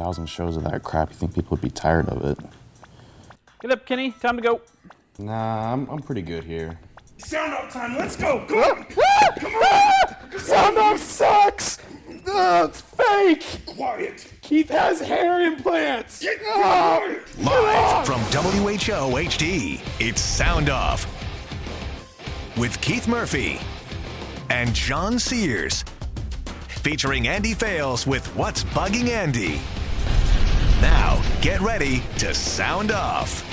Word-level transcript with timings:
thousand 0.00 0.26
shows 0.26 0.56
of 0.56 0.64
that 0.64 0.82
crap, 0.82 1.10
you 1.10 1.16
think 1.16 1.34
people 1.34 1.50
would 1.50 1.60
be 1.60 1.70
tired 1.70 2.08
of 2.08 2.24
it? 2.24 2.38
Get 3.60 3.70
up, 3.70 3.84
Kenny. 3.84 4.12
Time 4.12 4.36
to 4.36 4.42
go. 4.42 4.62
Nah, 5.18 5.72
I'm, 5.72 5.86
I'm 5.90 5.98
pretty 5.98 6.22
good 6.22 6.42
here. 6.42 6.78
Sound 7.18 7.52
off 7.52 7.70
time. 7.70 7.98
Let's 7.98 8.16
go. 8.16 8.42
Come 8.48 8.58
on. 8.58 8.86
Come 9.38 9.54
on. 9.54 10.38
Sound 10.38 10.78
off 10.78 10.98
sucks. 10.98 11.78
Uh, 12.26 12.66
it's 12.70 12.80
fake. 12.80 13.44
Quiet. 13.66 14.32
Keith 14.40 14.70
has 14.70 15.00
hair 15.00 15.42
implants. 15.42 16.22
Get 16.22 16.42
quiet. 16.42 17.38
Live 17.38 18.06
from 18.06 18.20
WHO 18.20 19.16
HD, 19.16 19.80
it's 20.00 20.22
Sound 20.22 20.70
Off 20.70 21.06
with 22.56 22.80
Keith 22.80 23.06
Murphy 23.06 23.60
and 24.48 24.72
John 24.74 25.18
Sears. 25.18 25.84
Featuring 26.68 27.28
Andy 27.28 27.52
Fales 27.52 28.06
with 28.06 28.26
What's 28.34 28.64
Bugging 28.64 29.08
Andy. 29.08 29.60
Now, 31.20 31.40
get 31.40 31.60
ready 31.60 32.02
to 32.18 32.34
sound 32.34 32.90
off. 32.90 33.46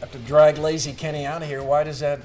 have 0.00 0.12
to 0.12 0.18
drag 0.18 0.58
lazy 0.58 0.92
Kenny 0.92 1.24
out 1.24 1.42
of 1.42 1.48
here. 1.48 1.62
Why 1.62 1.82
does 1.82 2.00
that 2.00 2.20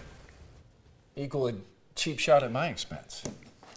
equal 1.15 1.47
a 1.47 1.53
cheap 1.95 2.19
shot 2.19 2.43
at 2.43 2.51
my 2.51 2.67
expense? 2.67 3.23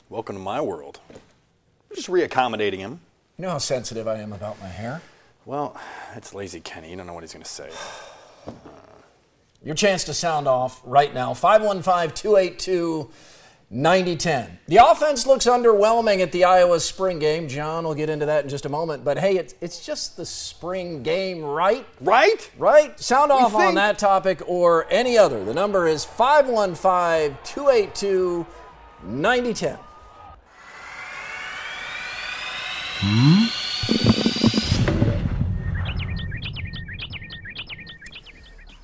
Welcome 0.08 0.36
to 0.36 0.42
my 0.42 0.60
world. 0.60 1.00
I'm 1.10 1.96
just 1.96 2.08
reaccommodating 2.08 2.78
him. 2.78 3.00
You 3.38 3.42
know 3.44 3.50
how 3.50 3.58
sensitive 3.58 4.08
I 4.08 4.16
am 4.16 4.32
about 4.32 4.60
my 4.60 4.68
hair. 4.68 5.00
Well, 5.46 5.78
it's 6.14 6.34
lazy 6.34 6.60
Kenny. 6.60 6.90
You 6.90 6.96
don't 6.96 7.06
know 7.06 7.14
what 7.14 7.22
he's 7.22 7.32
going 7.32 7.44
to 7.44 7.48
say. 7.48 7.70
Your 9.64 9.74
chance 9.74 10.04
to 10.04 10.14
sound 10.14 10.48
off 10.48 10.80
right 10.84 11.14
now 11.14 11.34
515 11.34 12.14
282 12.14 13.10
9010. 13.72 14.58
The 14.68 14.76
offense 14.76 15.26
looks 15.26 15.46
underwhelming 15.46 16.20
at 16.20 16.30
the 16.30 16.44
Iowa 16.44 16.78
spring 16.78 17.18
game. 17.18 17.48
John 17.48 17.84
will 17.84 17.94
get 17.94 18.10
into 18.10 18.26
that 18.26 18.44
in 18.44 18.50
just 18.50 18.66
a 18.66 18.68
moment. 18.68 19.02
But 19.02 19.18
hey, 19.18 19.38
it's, 19.38 19.54
it's 19.62 19.84
just 19.84 20.18
the 20.18 20.26
spring 20.26 21.02
game, 21.02 21.42
right? 21.42 21.86
Right? 22.02 22.50
Right? 22.58 23.00
Sound 23.00 23.32
off 23.32 23.54
on 23.54 23.74
that 23.76 23.98
topic 23.98 24.42
or 24.46 24.86
any 24.90 25.16
other. 25.16 25.42
The 25.42 25.54
number 25.54 25.86
is 25.88 26.04
515 26.04 27.38
282 27.44 28.46
9010. 29.04 29.78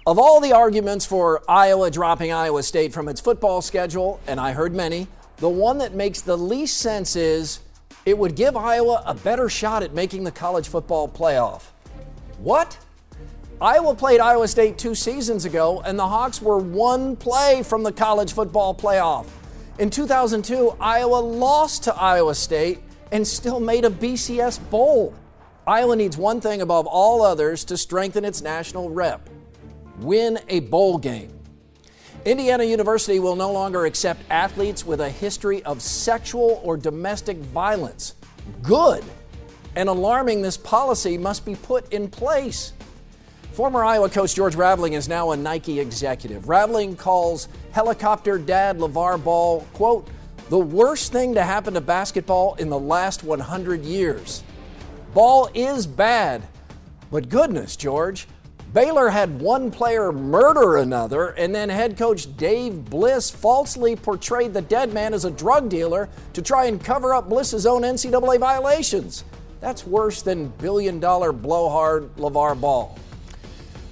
Of 0.09 0.19
all 0.19 0.41
the 0.41 0.55
arguments 0.55 1.05
for 1.05 1.43
Iowa 1.51 1.91
dropping 1.91 2.33
Iowa 2.33 2.63
State 2.63 2.95
from 2.95 3.11
its 3.11 3.21
football 3.21 3.61
schedule, 3.61 4.21
and 4.27 4.41
I 4.41 4.53
heard 4.53 4.75
many, 4.75 5.07
the 5.37 5.51
one 5.51 5.77
that 5.77 5.93
makes 5.93 6.23
the 6.23 6.35
least 6.35 6.79
sense 6.79 7.15
is 7.15 7.61
it 8.07 8.17
would 8.17 8.35
give 8.35 8.57
Iowa 8.57 9.03
a 9.05 9.13
better 9.13 9.51
shot 9.51 9.83
at 9.83 9.93
making 9.93 10.25
the 10.25 10.31
college 10.31 10.67
football 10.67 11.11
playoff. 11.11 11.65
What? 12.39 12.79
Iowa 13.61 13.95
played 13.95 14.21
Iowa 14.21 14.49
State 14.49 14.79
two 14.79 14.95
seasons 14.95 15.45
ago, 15.45 15.83
and 15.83 15.99
the 15.99 16.09
Hawks 16.09 16.41
were 16.41 16.57
one 16.57 17.15
play 17.15 17.63
from 17.63 17.83
the 17.83 17.93
college 17.93 18.33
football 18.33 18.75
playoff. 18.75 19.27
In 19.79 19.91
2002, 19.91 20.75
Iowa 20.81 21.17
lost 21.17 21.85
to 21.85 21.95
Iowa 21.95 22.35
State 22.35 22.79
and 23.13 23.29
still 23.29 23.61
made 23.61 23.85
a 23.85 23.91
BCS 23.91 24.71
bowl. 24.71 25.13
Iowa 25.67 25.97
needs 25.97 26.17
one 26.17 26.41
thing 26.41 26.63
above 26.63 26.87
all 26.87 27.21
others 27.21 27.63
to 27.67 27.77
strengthen 27.77 28.25
its 28.25 28.41
national 28.41 28.89
rep 28.89 29.29
win 30.01 30.39
a 30.49 30.61
bowl 30.61 30.99
game. 30.99 31.33
Indiana 32.25 32.65
University 32.65 33.21
will 33.21 33.37
no 33.37 33.53
longer 33.53 33.87
accept 33.87 34.23
athletes 34.31 34.85
with 34.85 35.01
a 35.01 35.09
history 35.09 35.63
of 35.65 35.81
sexual 35.81 36.61
or 36.65 36.77
domestic 36.77 37.39
violence. 37.39 38.15
Good 38.63 39.05
and 39.77 39.89
alarming 39.89 40.43
this 40.43 40.57
policy 40.57 41.17
must 41.17 41.45
be 41.45 41.55
put 41.55 41.93
in 41.93 42.09
place. 42.09 42.73
Former 43.53 43.85
Iowa 43.85 44.09
coach 44.09 44.35
George 44.35 44.57
Raveling 44.57 44.95
is 44.95 45.09
now 45.09 45.31
a 45.31 45.37
Nike 45.37 45.81
executive. 45.81 46.49
Raveling 46.49 46.97
calls 46.97 47.49
helicopter 47.73 48.39
dad 48.39 48.79
LeVar 48.79 49.23
Ball, 49.23 49.61
quote, 49.73 50.09
the 50.49 50.59
worst 50.59 51.13
thing 51.13 51.35
to 51.35 51.43
happen 51.43 51.75
to 51.75 51.81
basketball 51.81 52.55
in 52.55 52.71
the 52.71 52.79
last 52.79 53.23
100 53.23 53.85
years. 53.85 54.43
Ball 55.13 55.51
is 55.55 55.87
bad, 55.87 56.47
but 57.11 57.29
goodness, 57.29 57.77
George, 57.77 58.27
Baylor 58.73 59.09
had 59.09 59.41
one 59.41 59.71
player 59.71 60.13
murder 60.13 60.77
another, 60.77 61.29
and 61.29 61.55
then 61.55 61.71
head 61.71 61.97
coach 61.97 62.37
Dave 62.37 62.85
Bliss 62.85 63.31
falsely 63.31 63.97
portrayed 63.97 64.53
the 64.53 64.61
dead 64.61 64.93
man 64.93 65.15
as 65.15 65.25
a 65.25 65.31
drug 65.31 65.71
dealer 65.71 66.09
to 66.35 66.43
try 66.43 66.67
and 66.67 66.83
cover 66.83 67.15
up 67.15 67.31
Bliss's 67.31 67.65
own 67.65 67.81
NCAA 67.81 68.39
violations. 68.39 69.25
That's 69.61 69.87
worse 69.87 70.21
than 70.21 70.49
billion 70.49 71.01
dollar 71.01 71.33
blowhard 71.33 72.15
LeVar 72.17 72.61
Ball. 72.61 72.99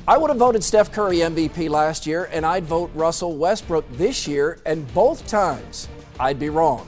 I 0.07 0.19
would 0.19 0.29
have 0.29 0.39
voted 0.39 0.63
Steph 0.63 0.93
Curry 0.93 1.17
MVP 1.17 1.71
last 1.71 2.07
year, 2.07 2.29
and 2.31 2.45
I'd 2.45 2.65
vote 2.65 2.91
Russell 2.95 3.37
Westbrook 3.37 3.85
this 3.93 4.29
year, 4.29 4.59
and 4.67 4.93
both 4.93 5.27
times 5.27 5.89
I'd 6.21 6.39
be 6.39 6.51
wrong. 6.51 6.87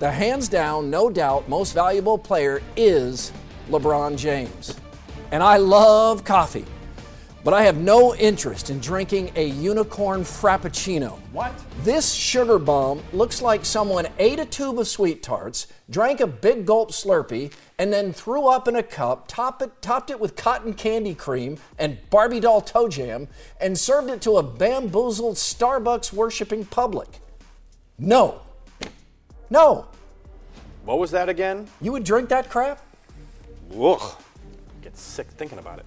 The 0.00 0.10
hands 0.10 0.48
down, 0.48 0.90
no 0.90 1.08
doubt, 1.08 1.48
most 1.48 1.72
valuable 1.72 2.18
player 2.18 2.60
is 2.76 3.32
LeBron 3.70 4.18
James. 4.18 4.76
And 5.30 5.42
I 5.42 5.56
love 5.56 6.24
coffee, 6.24 6.66
but 7.44 7.54
I 7.54 7.62
have 7.62 7.78
no 7.78 8.14
interest 8.14 8.68
in 8.70 8.80
drinking 8.80 9.30
a 9.36 9.46
unicorn 9.46 10.22
frappuccino. 10.22 11.18
What? 11.32 11.52
This 11.82 12.12
sugar 12.12 12.58
bomb 12.58 13.02
looks 13.12 13.40
like 13.40 13.64
someone 13.64 14.06
ate 14.18 14.40
a 14.40 14.44
tube 14.44 14.78
of 14.78 14.88
sweet 14.88 15.22
tarts, 15.22 15.68
drank 15.88 16.20
a 16.20 16.26
big 16.26 16.66
gulp 16.66 16.90
Slurpee, 16.90 17.52
and 17.78 17.92
then 17.92 18.12
threw 18.12 18.48
up 18.48 18.66
in 18.66 18.76
a 18.76 18.82
cup, 18.82 19.28
top 19.28 19.62
it, 19.62 19.80
topped 19.80 20.10
it 20.10 20.18
with 20.18 20.34
cotton 20.36 20.74
candy 20.74 21.14
cream 21.14 21.58
and 21.78 21.98
Barbie 22.10 22.40
doll 22.40 22.60
toe 22.60 22.88
jam, 22.88 23.28
and 23.60 23.78
served 23.78 24.10
it 24.10 24.20
to 24.22 24.36
a 24.36 24.42
bamboozled 24.42 25.36
Starbucks 25.36 26.12
worshiping 26.12 26.64
public. 26.64 27.20
No. 27.98 28.40
No. 29.48 29.86
What 30.84 30.98
was 30.98 31.10
that 31.12 31.28
again? 31.28 31.68
You 31.80 31.92
would 31.92 32.04
drink 32.04 32.28
that 32.30 32.50
crap? 32.50 32.82
Ugh. 33.78 34.16
Get 34.82 34.96
sick 34.96 35.28
thinking 35.28 35.58
about 35.58 35.78
it. 35.78 35.86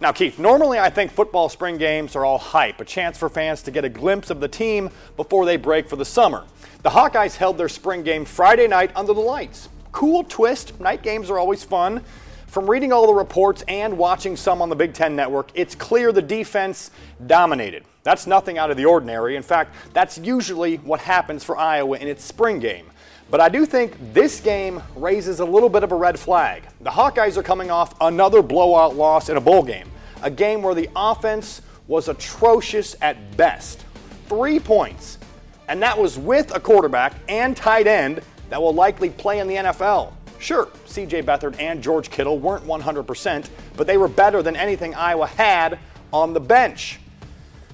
Now, 0.00 0.12
Keith, 0.12 0.38
normally 0.38 0.78
I 0.78 0.90
think 0.90 1.10
football 1.10 1.48
spring 1.48 1.76
games 1.76 2.14
are 2.14 2.24
all 2.24 2.38
hype, 2.38 2.80
a 2.80 2.84
chance 2.84 3.18
for 3.18 3.28
fans 3.28 3.62
to 3.62 3.72
get 3.72 3.84
a 3.84 3.88
glimpse 3.88 4.30
of 4.30 4.38
the 4.38 4.46
team 4.46 4.90
before 5.16 5.44
they 5.44 5.56
break 5.56 5.88
for 5.88 5.96
the 5.96 6.04
summer. 6.04 6.44
The 6.82 6.90
Hawkeyes 6.90 7.34
held 7.36 7.58
their 7.58 7.68
spring 7.68 8.04
game 8.04 8.24
Friday 8.24 8.68
night 8.68 8.92
under 8.94 9.12
the 9.12 9.20
lights. 9.20 9.68
Cool 9.90 10.22
twist, 10.22 10.78
night 10.78 11.02
games 11.02 11.30
are 11.30 11.38
always 11.38 11.64
fun. 11.64 12.04
From 12.46 12.70
reading 12.70 12.92
all 12.92 13.08
the 13.08 13.12
reports 13.12 13.64
and 13.66 13.98
watching 13.98 14.36
some 14.36 14.62
on 14.62 14.68
the 14.68 14.76
Big 14.76 14.94
Ten 14.94 15.16
Network, 15.16 15.50
it's 15.54 15.74
clear 15.74 16.12
the 16.12 16.22
defense 16.22 16.92
dominated. 17.26 17.82
That's 18.04 18.26
nothing 18.26 18.56
out 18.56 18.70
of 18.70 18.76
the 18.76 18.84
ordinary. 18.84 19.34
In 19.34 19.42
fact, 19.42 19.74
that's 19.92 20.16
usually 20.16 20.76
what 20.76 21.00
happens 21.00 21.42
for 21.42 21.58
Iowa 21.58 21.98
in 21.98 22.06
its 22.06 22.24
spring 22.24 22.60
game. 22.60 22.86
But 23.30 23.40
I 23.40 23.50
do 23.50 23.66
think 23.66 23.94
this 24.14 24.40
game 24.40 24.82
raises 24.96 25.40
a 25.40 25.44
little 25.44 25.68
bit 25.68 25.82
of 25.84 25.92
a 25.92 25.94
red 25.94 26.18
flag. 26.18 26.64
The 26.80 26.90
Hawkeyes 26.90 27.36
are 27.36 27.42
coming 27.42 27.70
off 27.70 27.94
another 28.00 28.40
blowout 28.40 28.96
loss 28.96 29.28
in 29.28 29.36
a 29.36 29.40
bowl 29.40 29.62
game, 29.62 29.90
a 30.22 30.30
game 30.30 30.62
where 30.62 30.74
the 30.74 30.88
offense 30.96 31.60
was 31.88 32.08
atrocious 32.08 32.96
at 33.02 33.36
best. 33.36 33.84
Three 34.28 34.58
points, 34.58 35.18
and 35.68 35.82
that 35.82 35.98
was 35.98 36.18
with 36.18 36.54
a 36.54 36.60
quarterback 36.60 37.14
and 37.28 37.54
tight 37.54 37.86
end 37.86 38.22
that 38.48 38.60
will 38.60 38.74
likely 38.74 39.10
play 39.10 39.40
in 39.40 39.46
the 39.46 39.56
NFL. 39.56 40.12
Sure, 40.38 40.66
CJ 40.86 41.24
Beathard 41.24 41.60
and 41.60 41.82
George 41.82 42.10
Kittle 42.10 42.38
weren't 42.38 42.64
100%, 42.64 43.48
but 43.76 43.86
they 43.86 43.98
were 43.98 44.08
better 44.08 44.42
than 44.42 44.56
anything 44.56 44.94
Iowa 44.94 45.26
had 45.26 45.78
on 46.12 46.32
the 46.32 46.40
bench. 46.40 47.00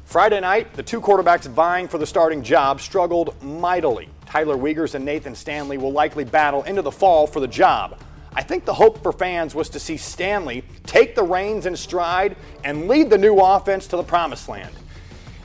Friday 0.04 0.40
night, 0.40 0.72
the 0.74 0.82
two 0.82 1.00
quarterbacks 1.00 1.46
vying 1.46 1.86
for 1.86 1.98
the 1.98 2.06
starting 2.06 2.42
job 2.42 2.80
struggled 2.80 3.40
mightily. 3.42 4.08
Tyler 4.34 4.56
Wiegers 4.56 4.96
and 4.96 5.04
Nathan 5.04 5.36
Stanley 5.36 5.78
will 5.78 5.92
likely 5.92 6.24
battle 6.24 6.64
into 6.64 6.82
the 6.82 6.90
fall 6.90 7.24
for 7.24 7.38
the 7.38 7.46
job. 7.46 8.00
I 8.32 8.42
think 8.42 8.64
the 8.64 8.74
hope 8.74 9.00
for 9.00 9.12
fans 9.12 9.54
was 9.54 9.68
to 9.68 9.78
see 9.78 9.96
Stanley 9.96 10.64
take 10.86 11.14
the 11.14 11.22
reins 11.22 11.66
in 11.66 11.76
stride 11.76 12.34
and 12.64 12.88
lead 12.88 13.10
the 13.10 13.16
new 13.16 13.36
offense 13.36 13.86
to 13.86 13.96
the 13.96 14.02
promised 14.02 14.48
land. 14.48 14.74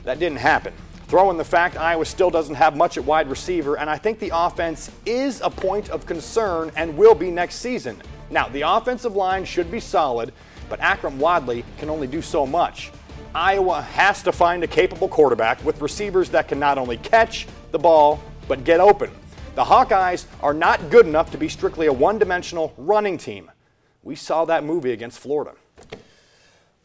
That 0.02 0.18
didn't 0.18 0.38
happen. 0.38 0.72
Throw 1.06 1.30
in 1.30 1.36
the 1.36 1.44
fact 1.44 1.76
Iowa 1.76 2.04
still 2.04 2.30
doesn't 2.30 2.56
have 2.56 2.76
much 2.76 2.96
at 2.96 3.04
wide 3.04 3.30
receiver, 3.30 3.78
and 3.78 3.88
I 3.88 3.96
think 3.96 4.18
the 4.18 4.32
offense 4.34 4.90
is 5.06 5.40
a 5.40 5.50
point 5.50 5.88
of 5.90 6.04
concern 6.04 6.72
and 6.74 6.98
will 6.98 7.14
be 7.14 7.30
next 7.30 7.60
season. 7.60 8.02
Now, 8.28 8.48
the 8.48 8.62
offensive 8.62 9.14
line 9.14 9.44
should 9.44 9.70
be 9.70 9.78
solid, 9.78 10.32
but 10.68 10.80
Akrum 10.80 11.18
Wadley 11.18 11.64
can 11.78 11.90
only 11.90 12.08
do 12.08 12.20
so 12.20 12.44
much. 12.44 12.90
Iowa 13.36 13.82
has 13.82 14.24
to 14.24 14.32
find 14.32 14.64
a 14.64 14.66
capable 14.66 15.06
quarterback 15.06 15.64
with 15.64 15.80
receivers 15.80 16.30
that 16.30 16.48
can 16.48 16.58
not 16.58 16.76
only 16.76 16.96
catch 16.96 17.46
the 17.70 17.78
ball, 17.78 18.20
but 18.50 18.64
get 18.64 18.80
open. 18.80 19.12
The 19.54 19.62
Hawkeyes 19.62 20.26
are 20.42 20.52
not 20.52 20.90
good 20.90 21.06
enough 21.06 21.30
to 21.30 21.38
be 21.38 21.48
strictly 21.48 21.86
a 21.86 21.92
one 21.92 22.18
dimensional 22.18 22.74
running 22.76 23.16
team. 23.16 23.48
We 24.02 24.16
saw 24.16 24.44
that 24.46 24.64
movie 24.64 24.90
against 24.90 25.20
Florida. 25.20 25.54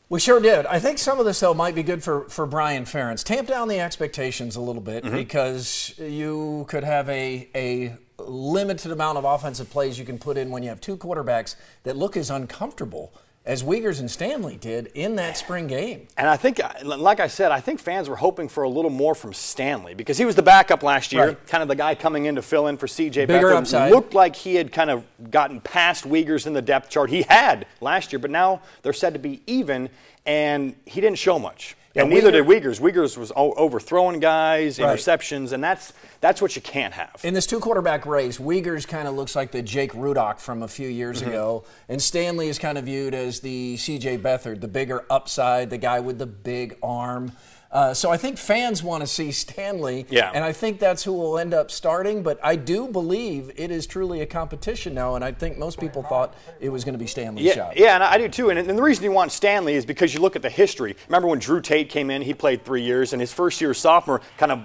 We 0.08 0.20
sure 0.20 0.40
did. 0.40 0.68
I 0.68 0.78
think 0.78 1.00
some 1.00 1.20
of 1.20 1.26
this, 1.26 1.40
though, 1.40 1.56
might 1.56 1.74
be 1.74 1.82
good 1.82 2.04
for, 2.04 2.30
for 2.30 2.46
Brian 2.46 2.86
Ferentz. 2.86 3.24
Tamp 3.24 3.48
down 3.48 3.68
the 3.68 3.80
expectations 3.80 4.56
a 4.56 4.62
little 4.62 4.82
bit 4.82 5.04
mm-hmm. 5.04 5.16
because 5.16 5.96
you 5.98 6.66
could 6.70 6.84
have 6.84 7.10
a, 7.10 7.50
a 7.56 7.98
limited 8.20 8.92
amount 8.92 9.18
of 9.18 9.26
offensive 9.26 9.72
plays 9.72 9.98
you 9.98 10.06
can 10.06 10.20
put 10.20 10.38
in 10.38 10.52
when 10.52 10.62
you 10.62 10.70
have 10.70 10.80
two 10.80 10.96
quarterbacks 10.96 11.56
that 11.82 11.98
look 11.98 12.16
as 12.16 12.30
uncomfortable 12.30 13.12
as 13.46 13.62
Wiegers 13.62 14.00
and 14.00 14.10
Stanley 14.10 14.58
did 14.58 14.88
in 14.96 15.16
that 15.18 15.38
spring 15.38 15.68
game. 15.68 16.08
And 16.18 16.28
I 16.28 16.36
think, 16.36 16.60
uh, 16.60 16.72
like 16.84 17.20
I 17.20 17.28
said, 17.28 17.52
I 17.52 17.60
think 17.60 17.80
fans 17.80 18.10
were 18.10 18.16
hoping 18.16 18.50
for 18.50 18.64
a 18.64 18.70
little 18.70 18.90
more 18.90 19.14
from 19.14 19.34
Stanley 19.34 19.94
because 19.94 20.18
he 20.18 20.26
was 20.26 20.36
the 20.36 20.42
backup 20.42 20.82
last 20.82 21.14
year, 21.14 21.28
right. 21.28 21.48
kind 21.48 21.62
of 21.62 21.68
the 21.68 21.76
guy 21.76 21.94
coming 21.94 22.26
in 22.26 22.36
to 22.36 22.42
fill 22.42 22.68
in 22.68 22.78
for 22.78 22.88
CJ 22.88 23.28
Bigger 23.28 23.50
Beathard. 23.50 23.58
Upside. 23.58 23.92
Looked 23.92 24.16
like 24.16 24.36
he 24.36 24.56
had 24.56 24.72
kind 24.72 24.90
of 24.90 25.04
gotten 25.30 25.62
past 25.62 26.06
Wiegers 26.06 26.48
in 26.48 26.54
the 26.54 26.62
depth 26.62 26.90
chart. 26.90 27.12
He 27.12 27.22
had 27.22 27.68
last 27.82 28.12
year, 28.12 28.20
but 28.20 28.32
now 28.32 28.62
they're 28.82 28.94
said 28.94 29.14
to 29.14 29.20
be 29.20 29.42
even, 29.46 29.90
and 30.26 30.76
he 30.86 31.00
didn't 31.00 31.20
show 31.20 31.38
much. 31.38 31.76
Yeah, 31.96 32.02
and 32.02 32.12
neither 32.12 32.30
did 32.30 32.46
Wiegers. 32.46 32.82
Wiegers 32.82 33.18
was 33.18 33.32
overthrowing 33.36 34.20
guys, 34.20 34.80
right. 34.80 34.98
interceptions, 34.98 35.54
and 35.54 35.64
that's 35.64 35.94
that's 36.20 36.42
what 36.42 36.54
you 36.56 36.62
can't 36.62 36.94
have. 36.94 37.22
In 37.24 37.34
this 37.34 37.48
two 37.48 37.60
quarterback 37.62 38.06
race, 38.06 38.38
Wiegers 38.38 38.86
kind 38.86 39.08
of 39.08 39.16
looks 39.16 39.34
like 39.34 39.52
the 39.52 39.62
Jake 39.62 39.94
Rudock 39.94 40.40
from 40.40 40.62
a 40.62 40.68
few 40.68 40.90
years 40.90 41.22
mm-hmm. 41.22 41.30
ago, 41.30 41.64
and 41.88 42.02
Stanley 42.02 42.50
is 42.50 42.60
kind 42.60 42.78
of 42.78 42.84
viewed 42.84 43.14
as 43.14 43.40
the 43.40 43.78
C.J. 43.78 44.18
Beathard, 44.18 44.60
the 44.60 44.68
bigger 44.68 45.06
upside, 45.10 45.70
the 45.70 45.78
guy 45.78 46.02
with 46.02 46.20
the 46.20 46.26
big 46.26 46.78
arm. 46.84 47.32
Uh, 47.76 47.94
so 47.94 48.10
I 48.10 48.16
think 48.16 48.38
fans 48.38 48.82
want 48.82 49.02
to 49.02 49.08
see 49.08 49.34
Stanley, 49.34 50.06
yeah. 50.10 50.32
and 50.34 50.46
I 50.46 50.54
think 50.54 50.80
that's 50.80 51.04
who 51.04 51.12
will 51.12 51.38
end 51.38 51.54
up 51.54 51.70
starting. 51.70 52.24
But 52.24 52.40
I 52.42 52.56
do 52.56 52.88
believe 52.88 53.52
it 53.58 53.70
is 53.70 53.86
truly 53.86 54.22
a 54.22 54.26
competition 54.26 54.94
now, 54.94 55.16
and 55.16 55.26
I 55.26 55.34
think 55.34 55.58
most 55.58 55.78
people 55.78 56.02
thought 56.02 56.36
it 56.62 56.70
was 56.70 56.86
going 56.86 56.94
to 56.94 57.00
be 57.00 57.06
Stanley's 57.06 57.44
yeah, 57.44 57.54
shot. 57.54 57.78
Yeah, 57.78 57.96
and 57.96 58.04
I 58.04 58.18
do 58.18 58.30
too. 58.30 58.50
And, 58.50 58.58
and 58.58 58.78
the 58.78 58.82
reason 58.82 59.04
you 59.04 59.12
want 59.12 59.34
Stanley 59.34 59.74
is 59.74 59.86
because 59.86 60.14
you 60.14 60.22
look 60.22 60.38
at 60.38 60.42
the 60.42 60.50
history. 60.50 60.96
Remember 61.10 61.28
when 61.28 61.40
Drew 61.40 61.60
Tate 61.60 61.90
came 61.90 62.10
in? 62.10 62.22
He 62.22 62.34
played 62.34 62.64
three 62.64 62.82
years, 62.82 63.12
and 63.12 63.20
his 63.20 63.34
first 63.34 63.60
year 63.60 63.74
sophomore 63.74 64.22
kind 64.38 64.54
of 64.54 64.62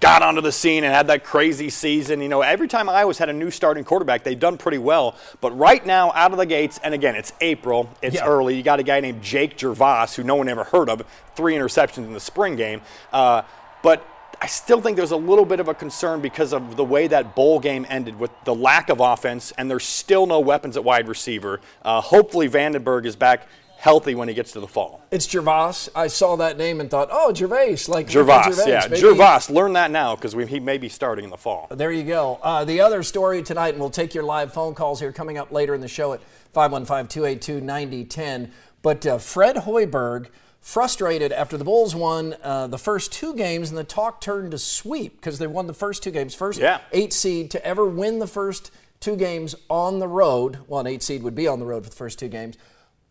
got 0.00 0.22
onto 0.22 0.40
the 0.40 0.52
scene 0.52 0.84
and 0.84 0.92
had 0.92 1.06
that 1.08 1.24
crazy 1.24 1.70
season. 1.70 2.20
You 2.20 2.28
know, 2.28 2.42
every 2.42 2.68
time 2.68 2.88
Iowa's 2.88 3.18
had 3.18 3.28
a 3.28 3.32
new 3.32 3.50
starting 3.50 3.84
quarterback, 3.84 4.24
they've 4.24 4.38
done 4.38 4.58
pretty 4.58 4.78
well. 4.78 5.16
But 5.40 5.56
right 5.56 5.84
now, 5.84 6.12
out 6.14 6.32
of 6.32 6.38
the 6.38 6.46
gates, 6.46 6.78
and 6.82 6.94
again, 6.94 7.14
it's 7.14 7.32
April, 7.40 7.90
it's 8.02 8.16
yeah. 8.16 8.26
early. 8.26 8.56
You 8.56 8.62
got 8.62 8.80
a 8.80 8.82
guy 8.82 9.00
named 9.00 9.22
Jake 9.22 9.56
Gervase, 9.56 10.14
who 10.14 10.22
no 10.22 10.34
one 10.34 10.48
ever 10.48 10.64
heard 10.64 10.88
of, 10.88 11.02
three 11.34 11.54
interceptions 11.54 12.04
in 12.04 12.12
the 12.12 12.20
spring 12.20 12.56
game. 12.56 12.80
Uh, 13.12 13.42
but 13.82 14.06
I 14.40 14.46
still 14.46 14.80
think 14.80 14.96
there's 14.96 15.12
a 15.12 15.16
little 15.16 15.46
bit 15.46 15.60
of 15.60 15.68
a 15.68 15.74
concern 15.74 16.20
because 16.20 16.52
of 16.52 16.76
the 16.76 16.84
way 16.84 17.06
that 17.06 17.34
bowl 17.34 17.58
game 17.58 17.86
ended 17.88 18.18
with 18.18 18.30
the 18.44 18.54
lack 18.54 18.90
of 18.90 19.00
offense, 19.00 19.52
and 19.56 19.70
there's 19.70 19.84
still 19.84 20.26
no 20.26 20.40
weapons 20.40 20.76
at 20.76 20.84
wide 20.84 21.08
receiver. 21.08 21.60
Uh, 21.82 22.00
hopefully, 22.00 22.48
VandeBerg 22.48 23.06
is 23.06 23.16
back 23.16 23.48
healthy 23.76 24.14
when 24.14 24.28
he 24.28 24.34
gets 24.34 24.52
to 24.52 24.60
the 24.60 24.66
fall. 24.66 25.02
It's 25.10 25.26
Gervase. 25.26 25.88
I 25.94 26.06
saw 26.08 26.36
that 26.36 26.56
name 26.58 26.80
and 26.80 26.90
thought, 26.90 27.08
oh, 27.12 27.32
Gervais, 27.32 27.78
like 27.88 28.08
Gervase. 28.08 28.54
Gervais. 28.54 28.70
Yeah, 28.70 28.86
Maybe 28.90 29.02
Gervase. 29.02 29.50
Learn 29.50 29.74
that 29.74 29.90
now 29.90 30.16
because 30.16 30.32
he 30.48 30.60
may 30.60 30.78
be 30.78 30.88
starting 30.88 31.24
in 31.24 31.30
the 31.30 31.36
fall. 31.36 31.68
There 31.70 31.92
you 31.92 32.04
go. 32.04 32.40
Uh, 32.42 32.64
the 32.64 32.80
other 32.80 33.02
story 33.02 33.42
tonight, 33.42 33.70
and 33.70 33.80
we'll 33.80 33.90
take 33.90 34.14
your 34.14 34.24
live 34.24 34.52
phone 34.52 34.74
calls 34.74 35.00
here 35.00 35.12
coming 35.12 35.38
up 35.38 35.52
later 35.52 35.74
in 35.74 35.80
the 35.80 35.88
show 35.88 36.14
at 36.14 36.20
515-282-9010. 36.54 38.50
But 38.82 39.06
uh, 39.06 39.18
Fred 39.18 39.56
Hoiberg 39.56 40.28
frustrated 40.60 41.30
after 41.30 41.56
the 41.56 41.64
Bulls 41.64 41.94
won 41.94 42.34
uh, 42.42 42.66
the 42.66 42.78
first 42.78 43.12
two 43.12 43.34
games, 43.34 43.68
and 43.68 43.78
the 43.78 43.84
talk 43.84 44.20
turned 44.20 44.50
to 44.50 44.58
sweep 44.58 45.16
because 45.16 45.38
they 45.38 45.46
won 45.46 45.68
the 45.68 45.74
first 45.74 46.02
two 46.02 46.10
games. 46.10 46.34
First 46.34 46.58
yeah. 46.58 46.80
eight 46.92 47.12
seed 47.12 47.52
to 47.52 47.64
ever 47.64 47.86
win 47.86 48.18
the 48.18 48.26
first 48.26 48.72
two 48.98 49.14
games 49.16 49.54
on 49.68 50.00
the 50.00 50.08
road. 50.08 50.58
Well, 50.66 50.80
an 50.80 50.88
eight 50.88 51.02
seed 51.02 51.22
would 51.22 51.36
be 51.36 51.46
on 51.46 51.60
the 51.60 51.66
road 51.66 51.84
for 51.84 51.90
the 51.90 51.96
first 51.96 52.18
two 52.18 52.28
games. 52.28 52.56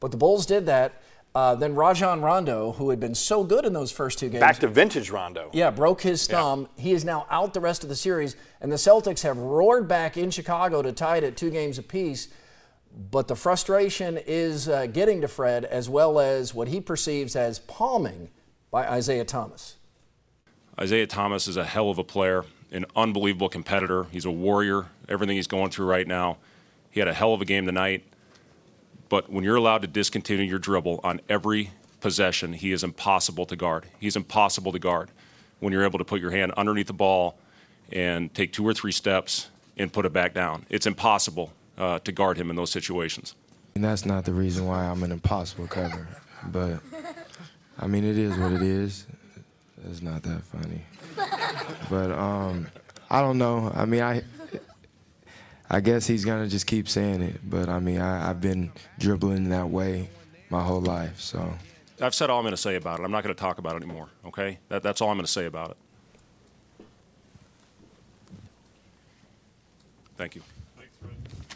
But 0.06 0.12
the 0.12 0.18
Bulls 0.18 0.46
did 0.46 0.68
that. 0.68 1.02
Uh, 1.34 1.56
then 1.56 1.74
Rajon 1.74 2.22
Rondo, 2.22 2.74
who 2.74 2.92
had 2.92 3.00
been 3.00 3.16
so 3.16 3.44
good 3.44 3.66
in 3.66 3.74
those 3.74 3.92
first 3.92 4.20
two 4.20 4.30
games, 4.30 4.40
back 4.40 4.60
to 4.60 4.68
vintage 4.68 5.10
Rondo. 5.10 5.50
Yeah, 5.52 5.72
broke 5.72 6.04
his 6.04 6.28
thumb. 6.28 6.68
Yeah. 6.78 6.84
He 6.84 6.92
is 6.92 7.04
now 7.04 7.26
out 7.32 7.56
the 7.56 7.60
rest 7.60 7.82
of 7.82 7.90
the 7.90 7.96
series, 7.96 8.36
and 8.62 8.72
the 8.72 8.76
Celtics 8.76 9.24
have 9.24 9.36
roared 9.36 9.88
back 9.88 10.16
in 10.16 10.30
Chicago 10.30 10.84
to 10.84 10.92
tie 10.92 11.18
it 11.18 11.24
at 11.24 11.36
two 11.36 11.50
games 11.50 11.80
apiece. 11.80 12.28
But 13.10 13.28
the 13.28 13.36
frustration 13.36 14.20
is 14.28 14.70
uh, 14.70 14.86
getting 14.86 15.22
to 15.22 15.28
Fred, 15.28 15.66
as 15.66 15.90
well 15.90 16.20
as 16.20 16.54
what 16.54 16.68
he 16.68 16.80
perceives 16.80 17.36
as 17.36 17.58
palming 17.58 18.30
by 18.70 18.88
Isaiah 18.88 19.26
Thomas. 19.26 19.78
Isaiah 20.80 21.08
Thomas 21.08 21.48
is 21.48 21.58
a 21.58 21.66
hell 21.66 21.90
of 21.90 21.98
a 21.98 22.04
player, 22.04 22.46
an 22.72 22.86
unbelievable 22.96 23.50
competitor. 23.50 24.04
He's 24.12 24.26
a 24.26 24.32
warrior. 24.32 24.86
Everything 25.10 25.36
he's 25.36 25.48
going 25.48 25.72
through 25.72 25.88
right 25.88 26.08
now. 26.08 26.38
He 26.92 27.00
had 27.00 27.10
a 27.10 27.14
hell 27.16 27.34
of 27.34 27.42
a 27.42 27.46
game 27.46 27.66
tonight. 27.66 28.04
But 29.10 29.32
when 29.32 29.44
you're 29.44 29.56
allowed 29.56 29.82
to 29.82 29.88
discontinue 29.88 30.46
your 30.46 30.60
dribble 30.60 31.00
on 31.04 31.22
every 31.30 31.72
possession, 32.02 32.54
he 32.54 32.72
is 32.72 32.84
impossible 32.84 33.46
to 33.48 33.56
guard. 33.56 33.86
He's 34.00 34.16
impossible 34.16 34.72
to 34.72 34.80
guard 34.80 35.10
when 35.60 35.74
you're 35.74 35.84
able 35.84 36.00
to 36.00 36.06
put 36.06 36.22
your 36.22 36.32
hand 36.32 36.52
underneath 36.58 36.88
the 36.88 36.94
ball 36.94 37.38
and 37.92 38.34
take 38.34 38.52
two 38.52 38.68
or 38.68 38.74
three 38.74 38.92
steps 38.92 39.50
and 39.78 39.92
put 39.92 40.06
it 40.06 40.14
back 40.14 40.34
down. 40.34 40.66
It's 40.70 40.88
impossible 40.88 41.54
uh, 41.78 42.00
to 42.00 42.12
guard 42.12 42.38
him 42.38 42.50
in 42.50 42.56
those 42.56 42.72
situations. 42.72 43.36
And 43.76 43.84
that's 43.84 44.06
not 44.06 44.26
the 44.26 44.34
reason 44.34 44.66
why 44.66 44.86
I'm 44.86 45.04
an 45.04 45.12
impossible 45.12 45.68
cover. 45.68 46.08
But, 46.48 46.80
I 47.78 47.88
mean, 47.88 48.04
it 48.06 48.18
is 48.18 48.38
what 48.38 48.54
it 48.54 48.62
is. 48.62 49.06
It's 49.90 50.02
not 50.02 50.24
that 50.24 50.44
funny. 50.44 50.82
But 51.90 52.12
um, 52.12 52.68
I 53.10 53.22
don't 53.22 53.38
know. 53.38 53.72
I 53.76 53.86
mean, 53.86 54.02
I 54.02 54.24
I 55.70 55.80
guess 55.80 56.06
he's 56.06 56.26
gonna 56.26 56.48
just 56.48 56.68
keep 56.68 56.88
saying 56.88 57.22
it. 57.22 57.50
But 57.50 57.70
I 57.70 57.80
mean, 57.80 58.00
I, 58.00 58.28
have 58.28 58.42
been 58.42 58.72
dribbling 59.00 59.50
that 59.50 59.70
way 59.70 60.10
my 60.50 60.64
whole 60.64 60.82
life. 60.82 61.20
So 61.20 61.54
I've 62.02 62.14
said 62.14 62.30
all 62.30 62.40
I'm 62.40 62.46
gonna 62.46 62.58
say 62.58 62.76
about 62.76 63.00
it. 63.00 63.04
I'm 63.04 63.12
not 63.12 63.24
gonna 63.24 63.34
talk 63.34 63.58
about 63.58 63.74
it 63.74 63.84
anymore. 63.84 64.10
Okay, 64.26 64.60
that, 64.70 64.84
that's 64.84 65.02
all 65.02 65.10
I'm 65.10 65.18
gonna 65.18 65.28
say 65.28 65.46
about 65.46 65.72
it. 65.72 65.78
Thank 70.18 70.36
you. 70.36 70.42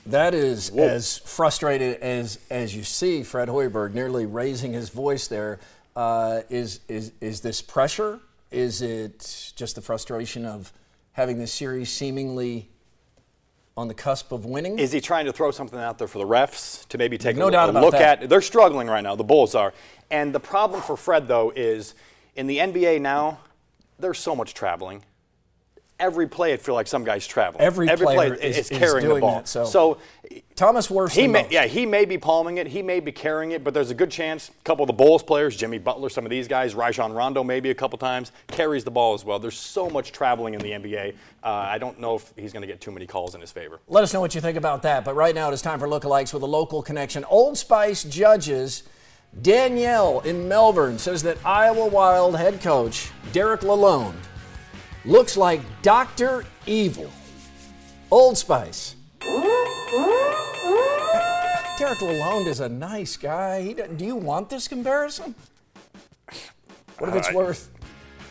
That 0.06 0.34
is 0.34 0.72
Whoa. 0.72 0.88
as 0.88 1.20
frustrated 1.20 2.00
as 2.02 2.40
as 2.50 2.76
you 2.76 2.84
see 2.84 3.24
Fred 3.24 3.48
Hoiberg 3.48 3.94
nearly 3.94 4.26
raising 4.26 4.74
his 4.74 4.90
voice 4.90 5.28
there. 5.28 5.60
Uh, 5.96 6.42
is 6.50 6.80
is 6.88 7.12
is 7.22 7.42
this 7.42 7.62
pressure? 7.62 8.20
Is 8.50 8.82
it 8.82 9.54
just 9.56 9.76
the 9.76 9.82
frustration 9.82 10.46
of 10.46 10.74
having 11.12 11.38
this 11.38 11.54
series 11.54 11.92
seemingly 11.92 12.70
on 13.80 13.88
the 13.88 13.94
cusp 13.94 14.34
of 14.34 14.46
winning. 14.46 14.78
Is 14.78 14.92
he 14.92 15.00
trying 15.00 15.26
to 15.26 15.32
throw 15.32 15.52
something 15.52 15.80
out 15.80 15.98
there 15.98 16.08
for 16.08 16.18
the 16.18 16.26
refs 16.26 16.86
to 16.90 16.98
maybe 16.98 17.18
take 17.18 17.38
no 17.38 17.48
a, 17.48 17.52
doubt 17.52 17.70
a 17.70 17.72
about 17.72 17.84
look 17.84 17.92
that. 17.94 18.24
at? 18.24 18.30
They're 18.30 18.42
struggling 18.42 18.88
right 18.88 19.02
now. 19.02 19.16
The 19.16 19.24
Bulls 19.24 19.56
are. 19.56 19.74
And 20.12 20.36
the 20.36 20.40
problem 20.40 20.82
for 20.82 20.98
Fred, 20.98 21.30
though, 21.30 21.54
is 21.56 21.96
in 22.36 22.48
the 22.48 22.58
NBA 22.58 23.00
now, 23.00 23.40
there's 23.98 24.20
so 24.20 24.36
much 24.36 24.54
traveling 24.54 25.04
every 26.00 26.28
play, 26.28 26.54
I 26.54 26.58
feel 26.58 26.76
like 26.76 26.88
some 26.88 27.04
guy's 27.04 27.28
traveling. 27.28 27.64
Every, 27.64 27.90
every 27.90 28.06
play 28.06 28.30
is, 28.30 28.58
is, 28.58 28.70
carrying 28.70 29.08
is 29.08 29.14
the 29.14 29.20
ball. 29.20 29.36
That, 29.38 29.48
so. 29.48 29.66
so. 29.66 29.98
Thomas 30.56 30.90
worse 30.90 31.16
he 31.16 31.28
may. 31.28 31.48
Yeah, 31.50 31.66
he 31.66 31.86
may 31.86 32.06
be 32.06 32.18
palming 32.18 32.58
it. 32.58 32.68
He 32.68 32.82
may 32.82 33.00
be 33.00 33.12
carrying 33.12 33.52
it, 33.52 33.64
but 33.64 33.74
there's 33.74 33.92
a 33.92 33.96
good 33.96 34.12
chance 34.12 34.50
a 34.50 34.64
couple 34.64 34.84
of 34.84 34.88
the 34.88 34.94
Bulls 34.94 35.24
players, 35.24 35.56
Jimmy 35.56 35.80
Butler, 35.80 36.10
some 36.10 36.26
of 36.26 36.30
these 36.30 36.48
guys, 36.48 36.76
Rajon 36.76 37.14
Rondo 37.14 37.44
maybe 37.44 37.70
a 37.72 37.76
couple 37.76 37.98
times, 37.98 38.32
carries 38.48 38.84
the 38.84 38.92
ball 38.92 39.14
as 39.14 39.24
well. 39.24 39.40
There's 39.40 39.58
so 39.58 39.90
much 39.90 40.12
traveling 40.12 40.54
in 40.54 40.62
the 40.62 40.72
NBA. 40.72 41.16
Uh, 41.44 41.48
I 41.48 41.78
don't 41.78 42.00
know 42.00 42.16
if 42.16 42.34
he's 42.36 42.52
going 42.52 42.62
to 42.62 42.68
get 42.68 42.82
too 42.82 42.92
many 42.92 43.08
calls 43.08 43.36
in 43.36 43.42
his 43.42 43.52
favor. 43.52 43.80
Let 43.88 44.04
us 44.04 44.14
know 44.14 44.20
what 44.20 44.36
you 44.36 44.42
think 44.42 44.58
about 44.58 44.84
that. 44.84 45.06
But 45.06 45.16
right 45.16 45.34
now 45.34 45.50
it 45.50 45.54
is 45.54 45.62
time 45.62 45.80
for 45.80 45.88
lookalikes 45.88 46.34
with 46.34 46.44
a 46.44 46.48
local 46.48 46.82
connection. 46.82 47.24
Old 47.26 47.58
Spice 47.58 48.04
judges. 48.04 48.84
Danielle 49.44 50.22
in 50.22 50.48
Melbourne 50.48 50.98
says 50.98 51.22
that 51.24 51.38
Iowa 51.46 51.88
Wild 51.88 52.36
head 52.36 52.62
coach 52.62 53.12
Derek 53.32 53.62
Lalonde 53.62 54.16
looks 55.06 55.38
like 55.38 55.62
Dr. 55.82 56.46
Evil. 56.66 57.12
Old 58.12 58.38
Spice. 58.38 58.96
Derek 61.78 62.00
Lalonde 62.00 62.48
is 62.48 62.60
a 62.60 62.68
nice 62.68 63.16
guy. 63.16 63.62
He, 63.62 63.74
do 63.74 64.06
you 64.06 64.16
want 64.16 64.50
this 64.50 64.68
comparison? 64.68 65.34
What 66.98 67.10
if 67.10 67.16
it's 67.16 67.30
uh, 67.30 67.34
worth 67.34 67.70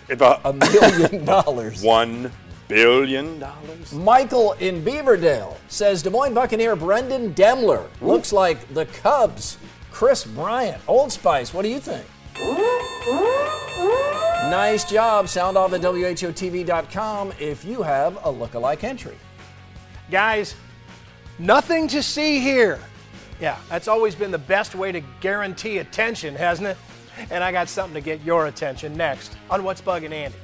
if 0.08 0.20
a, 0.20 0.40
a 0.44 0.52
million 0.52 1.24
dollars? 1.26 1.82
One 1.82 2.30
billion 2.68 3.38
dollars? 3.38 3.92
Michael 3.94 4.52
in 4.54 4.84
Beaverdale 4.84 5.56
says 5.68 6.02
Des 6.02 6.10
Moines 6.10 6.34
Buccaneer 6.34 6.76
Brendan 6.76 7.32
Demler 7.34 7.86
Ooh. 8.02 8.06
looks 8.06 8.32
like 8.32 8.74
the 8.74 8.84
Cubs 8.86 9.56
Kris 9.90 10.24
Bryant. 10.24 10.80
Old 10.86 11.10
Spice, 11.10 11.54
what 11.54 11.62
do 11.62 11.68
you 11.68 11.80
think? 11.80 12.04
Nice 14.50 14.84
job. 14.84 15.28
Sound 15.28 15.58
off 15.58 15.74
at 15.74 15.82
WHOTV.com 15.82 17.32
if 17.38 17.66
you 17.66 17.82
have 17.82 18.18
a 18.24 18.30
look-alike 18.30 18.82
entry. 18.82 19.18
Guys, 20.10 20.54
nothing 21.38 21.86
to 21.88 22.02
see 22.02 22.40
here. 22.40 22.80
Yeah, 23.40 23.58
that's 23.68 23.88
always 23.88 24.14
been 24.14 24.30
the 24.30 24.38
best 24.38 24.74
way 24.74 24.90
to 24.90 25.02
guarantee 25.20 25.78
attention, 25.78 26.34
hasn't 26.34 26.68
it? 26.68 26.78
And 27.30 27.44
I 27.44 27.52
got 27.52 27.68
something 27.68 27.94
to 27.94 28.00
get 28.00 28.24
your 28.24 28.46
attention 28.46 28.96
next 28.96 29.36
on 29.50 29.64
What's 29.64 29.82
Bugging 29.82 30.12
Andy. 30.12 30.36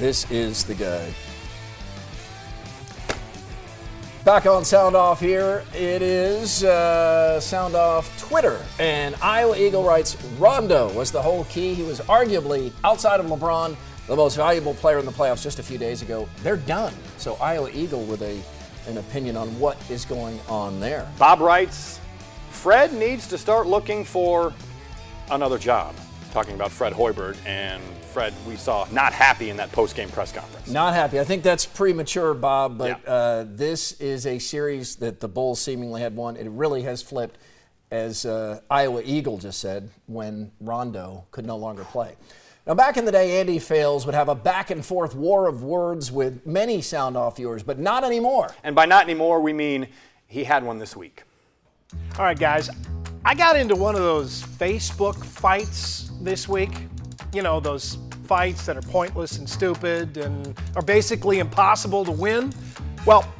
This 0.00 0.30
is 0.30 0.64
the 0.64 0.74
guy. 0.74 1.12
Back 4.24 4.46
on 4.46 4.64
Sound 4.64 4.96
Off 4.96 5.20
here. 5.20 5.62
It 5.74 6.00
is 6.00 6.64
uh, 6.64 7.38
Sound 7.38 7.74
Off 7.74 8.18
Twitter. 8.18 8.64
And 8.78 9.14
Iowa 9.16 9.58
Eagle 9.58 9.84
writes 9.84 10.16
Rondo 10.38 10.90
was 10.94 11.12
the 11.12 11.20
whole 11.20 11.44
key. 11.44 11.74
He 11.74 11.82
was 11.82 12.00
arguably, 12.00 12.72
outside 12.82 13.20
of 13.20 13.26
LeBron, 13.26 13.76
the 14.06 14.16
most 14.16 14.36
valuable 14.36 14.72
player 14.72 14.98
in 14.98 15.04
the 15.04 15.12
playoffs 15.12 15.42
just 15.42 15.58
a 15.58 15.62
few 15.62 15.76
days 15.76 16.00
ago. 16.00 16.26
They're 16.42 16.56
done. 16.56 16.94
So 17.18 17.34
Iowa 17.34 17.70
Eagle 17.70 18.04
with 18.04 18.22
a 18.22 18.40
an 18.88 18.96
opinion 18.96 19.36
on 19.36 19.48
what 19.60 19.76
is 19.90 20.06
going 20.06 20.40
on 20.48 20.80
there. 20.80 21.06
Bob 21.18 21.40
writes 21.40 22.00
Fred 22.48 22.94
needs 22.94 23.26
to 23.28 23.36
start 23.36 23.66
looking 23.66 24.06
for 24.06 24.54
another 25.30 25.58
job. 25.58 25.94
Talking 26.32 26.54
about 26.54 26.70
Fred 26.70 26.94
Hoiberg 26.94 27.36
and 27.44 27.82
Fred, 28.10 28.34
we 28.46 28.56
saw 28.56 28.86
not 28.92 29.12
happy 29.12 29.50
in 29.50 29.56
that 29.56 29.72
post-game 29.72 30.08
press 30.10 30.32
conference. 30.32 30.68
Not 30.68 30.94
happy. 30.94 31.20
I 31.20 31.24
think 31.24 31.42
that's 31.42 31.64
premature, 31.64 32.34
Bob. 32.34 32.76
But 32.76 33.00
yeah. 33.04 33.10
uh, 33.10 33.46
this 33.48 33.92
is 34.00 34.26
a 34.26 34.38
series 34.38 34.96
that 34.96 35.20
the 35.20 35.28
Bulls 35.28 35.60
seemingly 35.60 36.00
had 36.00 36.14
won. 36.14 36.36
It 36.36 36.48
really 36.48 36.82
has 36.82 37.02
flipped, 37.02 37.38
as 37.90 38.26
uh, 38.26 38.60
Iowa 38.70 39.02
Eagle 39.04 39.38
just 39.38 39.60
said, 39.60 39.90
when 40.06 40.52
Rondo 40.60 41.24
could 41.30 41.46
no 41.46 41.56
longer 41.56 41.84
play. 41.84 42.16
Now, 42.66 42.74
back 42.74 42.96
in 42.96 43.04
the 43.04 43.12
day, 43.12 43.40
Andy 43.40 43.58
Fales 43.58 44.04
would 44.06 44.14
have 44.14 44.28
a 44.28 44.34
back 44.34 44.70
and 44.70 44.84
forth 44.84 45.14
war 45.14 45.48
of 45.48 45.62
words 45.62 46.12
with 46.12 46.46
many 46.46 46.82
sound 46.82 47.16
off 47.16 47.36
viewers, 47.36 47.62
but 47.62 47.78
not 47.78 48.04
anymore. 48.04 48.54
And 48.62 48.76
by 48.76 48.86
not 48.86 49.04
anymore, 49.04 49.40
we 49.40 49.52
mean 49.52 49.88
he 50.26 50.44
had 50.44 50.62
one 50.62 50.78
this 50.78 50.94
week. 50.94 51.22
All 52.18 52.24
right, 52.24 52.38
guys. 52.38 52.70
I 53.24 53.34
got 53.34 53.56
into 53.56 53.76
one 53.76 53.94
of 53.94 54.02
those 54.02 54.42
Facebook 54.42 55.24
fights 55.24 56.10
this 56.20 56.48
week. 56.48 56.70
You 57.32 57.42
know, 57.42 57.60
those 57.60 57.98
fights 58.24 58.66
that 58.66 58.76
are 58.76 58.82
pointless 58.82 59.38
and 59.38 59.48
stupid 59.48 60.16
and 60.16 60.58
are 60.76 60.82
basically 60.82 61.38
impossible 61.38 62.04
to 62.04 62.12
win. 62.12 62.52
Well, 63.06 63.32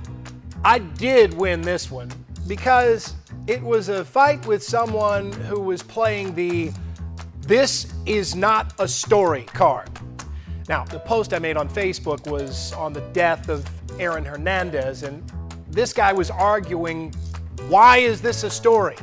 I 0.65 0.79
did 0.79 1.35
win 1.35 1.63
this 1.63 1.91
one 1.91 2.11
because 2.47 3.15
it 3.47 3.63
was 3.63 3.89
a 3.89 4.05
fight 4.05 4.45
with 4.47 4.63
someone 4.63 5.33
who 5.33 5.61
was 5.61 5.83
playing 5.83 6.35
the 6.35 6.73
this 7.43 7.93
is 8.07 8.37
not 8.37 8.75
a 8.79 8.87
story 8.87 9.43
card. 9.43 9.91
Now, 10.69 10.85
the 10.85 11.01
post 11.01 11.35
I 11.35 11.41
made 11.41 11.57
on 11.57 11.69
Facebook 11.69 12.31
was 12.31 12.73
on 12.75 12.93
the 12.93 13.01
death 13.13 13.49
of 13.49 13.69
Aaron 13.99 14.25
Hernandez, 14.25 15.03
and 15.03 15.29
this 15.69 15.93
guy 15.93 16.13
was 16.13 16.31
arguing, 16.31 17.13
why 17.69 17.97
is 17.97 18.23
this 18.23 18.45
a 18.45 18.51
story? 18.51 18.97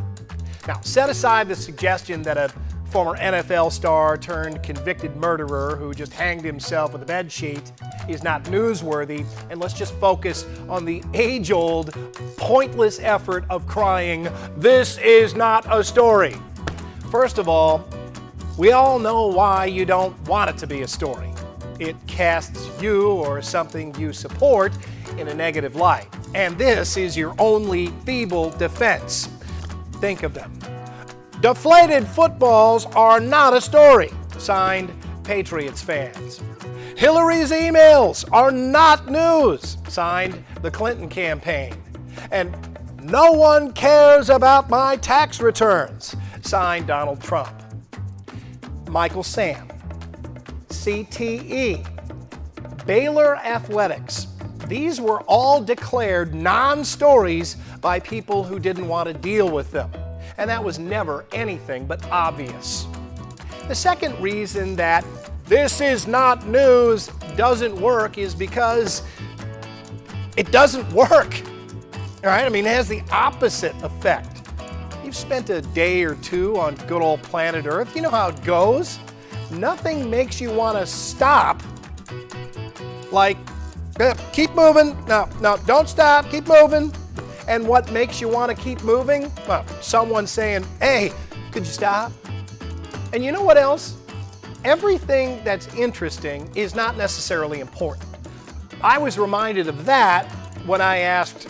Now, 0.66 0.80
set 0.80 1.10
aside 1.10 1.50
the 1.50 1.58
suggestion 1.58 2.22
that 2.22 2.38
a 2.38 2.50
former 2.90 3.18
NFL 3.18 3.72
star 3.72 4.18
turned 4.18 4.64
convicted 4.64 5.16
murderer 5.18 5.76
who 5.76 5.94
just 5.94 6.14
hanged 6.14 6.44
himself 6.44 6.94
with 6.94 7.02
a 7.02 7.06
bed 7.06 7.32
sheet 7.32 7.72
is 8.08 8.24
not 8.24 8.44
newsworthy, 8.46 9.26
and 9.50 9.60
let's 9.60 9.74
just 9.74 9.94
focus 9.96 10.46
on 10.70 10.86
the 10.86 11.04
age 11.14 11.52
old, 11.52 11.94
pointless 12.38 13.00
effort 13.00 13.44
of 13.50 13.68
crying, 13.68 14.28
This 14.56 14.98
is 15.00 15.36
not 15.36 15.66
a 15.70 15.84
story. 15.84 16.36
First 17.12 17.38
of 17.38 17.50
all, 17.50 17.88
we 18.58 18.72
all 18.72 19.00
know 19.00 19.28
why 19.28 19.66
you 19.66 19.86
don't 19.86 20.20
want 20.28 20.50
it 20.50 20.58
to 20.60 20.68
be 20.68 20.82
a 20.82 20.88
story. 20.88 21.32
It 21.80 21.96
casts 22.08 22.70
you 22.82 23.12
or 23.12 23.42
something 23.42 23.94
you 24.00 24.14
support 24.14 24.74
in 25.18 25.28
a 25.28 25.34
negative 25.34 25.76
light. 25.76 26.08
And 26.34 26.58
this 26.58 26.98
is 26.98 27.16
your 27.16 27.36
only 27.38 27.88
feeble 28.06 28.50
defense. 28.52 29.30
Think 30.00 30.24
of 30.24 30.34
them. 30.34 30.77
Deflated 31.42 32.08
footballs 32.08 32.88
are 32.88 33.20
not 33.20 33.54
a 33.54 33.62
story. 33.62 34.10
Signed, 34.40 34.92
Patriots 35.24 35.84
fans. 35.84 36.42
Hillary's 36.96 37.52
emails 37.52 38.26
are 38.32 38.52
not 38.52 39.08
news. 39.08 39.78
Signed, 39.88 40.44
the 40.64 40.72
Clinton 40.72 41.08
campaign. 41.08 41.76
And 42.32 42.56
no 43.04 43.32
one 43.34 43.72
cares 43.74 44.32
about 44.32 44.72
my 44.72 44.96
tax 44.96 45.40
returns. 45.40 46.16
Signed, 46.42 46.88
Donald 46.88 47.22
Trump. 47.22 47.54
Michael 48.90 49.22
Sam, 49.22 49.68
CTE, 50.70 51.86
Baylor 52.88 53.36
Athletics. 53.36 54.26
These 54.68 55.00
were 55.00 55.22
all 55.22 55.62
declared 55.62 56.34
non 56.34 56.84
stories 56.84 57.58
by 57.80 58.00
people 58.00 58.44
who 58.44 58.58
didn't 58.58 58.88
want 58.88 59.08
to 59.08 59.14
deal 59.14 59.50
with 59.50 59.72
them. 59.72 59.92
And 60.38 60.50
that 60.50 60.64
was 60.64 60.80
never 60.80 61.26
anything 61.32 61.86
but 61.86 62.06
obvious. 62.10 62.88
The 63.68 63.76
second 63.76 64.20
reason 64.22 64.76
that 64.76 65.04
this 65.46 65.82
is 65.82 66.08
not 66.08 66.46
news 66.48 67.08
doesn't 67.36 67.76
work 67.76 68.18
is 68.18 68.36
because 68.36 69.04
it 70.36 70.52
doesn't 70.52 70.92
work. 70.94 71.42
All 72.24 72.30
right? 72.30 72.46
I 72.46 72.50
mean, 72.50 72.66
it 72.66 72.74
has 72.74 72.88
the 72.88 73.02
opposite 73.12 73.76
effect. 73.84 74.48
You've 75.04 75.16
spent 75.16 75.50
a 75.50 75.62
day 75.62 76.04
or 76.04 76.16
two 76.16 76.58
on 76.60 76.76
good 76.88 77.02
old 77.02 77.24
planet 77.24 77.66
Earth. 77.66 77.96
You 77.96 78.02
know 78.02 78.10
how 78.10 78.30
it 78.30 78.44
goes. 78.44 79.00
Nothing 79.52 80.10
makes 80.10 80.42
you 80.42 80.52
want 80.52 80.78
to 80.78 80.86
stop 80.86 81.62
like, 83.12 83.38
eh, 84.00 84.14
keep 84.34 84.54
moving. 84.54 84.98
No, 85.06 85.30
no, 85.42 85.58
don't 85.66 85.88
stop. 85.88 86.30
Keep 86.30 86.48
moving. 86.48 86.92
And 87.48 87.68
what 87.68 87.92
makes 87.92 88.20
you 88.20 88.28
want 88.28 88.56
to 88.56 88.62
keep 88.62 88.84
moving? 88.84 89.32
Well, 89.48 89.66
someone 89.82 90.28
saying, 90.28 90.66
hey, 90.82 91.14
could 91.52 91.66
you 91.66 91.72
stop? 91.72 92.12
And 93.14 93.24
you 93.24 93.32
know 93.32 93.44
what 93.44 93.58
else? 93.58 93.96
Everything 94.66 95.42
that's 95.44 95.74
interesting 95.76 96.50
is 96.56 96.76
not 96.76 96.98
necessarily 96.98 97.62
important. 97.62 98.06
I 98.82 98.98
was 98.98 99.18
reminded 99.18 99.68
of 99.68 99.86
that 99.86 100.30
when 100.66 100.82
I 100.82 100.98
asked, 100.98 101.48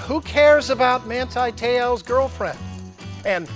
who 0.00 0.20
cares 0.20 0.70
about 0.70 1.06
Manti 1.06 1.52
Te'o's 1.52 2.02
girlfriend? 2.02 2.58
And 3.24 3.48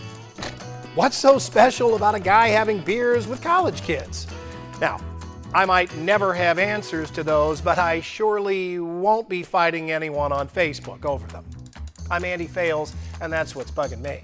what's 0.95 1.16
so 1.16 1.38
special 1.38 1.97
about 1.97 2.14
a 2.14 2.21
guy 2.21 2.49
having 2.49 2.81
beers 2.81 3.26
with 3.26 3.43
college 3.43 3.83
kids? 3.83 4.28
Now, 4.81 5.00
I 5.52 5.64
might 5.64 5.95
never 5.97 6.33
have 6.35 6.59
answers 6.59 7.11
to 7.12 7.25
those, 7.25 7.61
but 7.61 7.78
I 7.78 8.00
surely 8.00 8.78
won't 8.78 9.28
be 9.28 9.43
fighting 9.43 9.90
anyone 9.90 10.33
on 10.33 10.49
Facebook 10.49 11.04
over 11.04 11.26
them. 11.28 11.45
I'm 12.14 12.25
Andy 12.25 12.47
Fales, 12.47 12.94
and 13.21 13.33
that's 13.33 13.56
what's 13.56 13.73
bugging 13.73 14.00
me. 14.00 14.21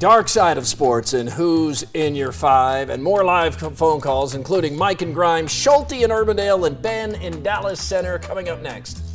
Dark 0.00 0.28
side 0.28 0.58
of 0.58 0.66
sports 0.66 1.12
and 1.12 1.28
who's 1.28 1.84
in 1.94 2.16
your 2.16 2.32
five, 2.32 2.90
and 2.90 3.00
more 3.00 3.22
live 3.22 3.54
phone 3.54 4.00
calls, 4.00 4.34
including 4.34 4.76
Mike 4.76 5.00
and 5.00 5.14
Grimes, 5.14 5.52
Schulte 5.52 5.92
in 5.92 6.10
Urbandale, 6.10 6.66
and 6.66 6.82
Ben 6.82 7.14
in 7.14 7.44
Dallas 7.44 7.80
Center, 7.80 8.18
coming 8.18 8.48
up 8.48 8.60
next. 8.60 9.09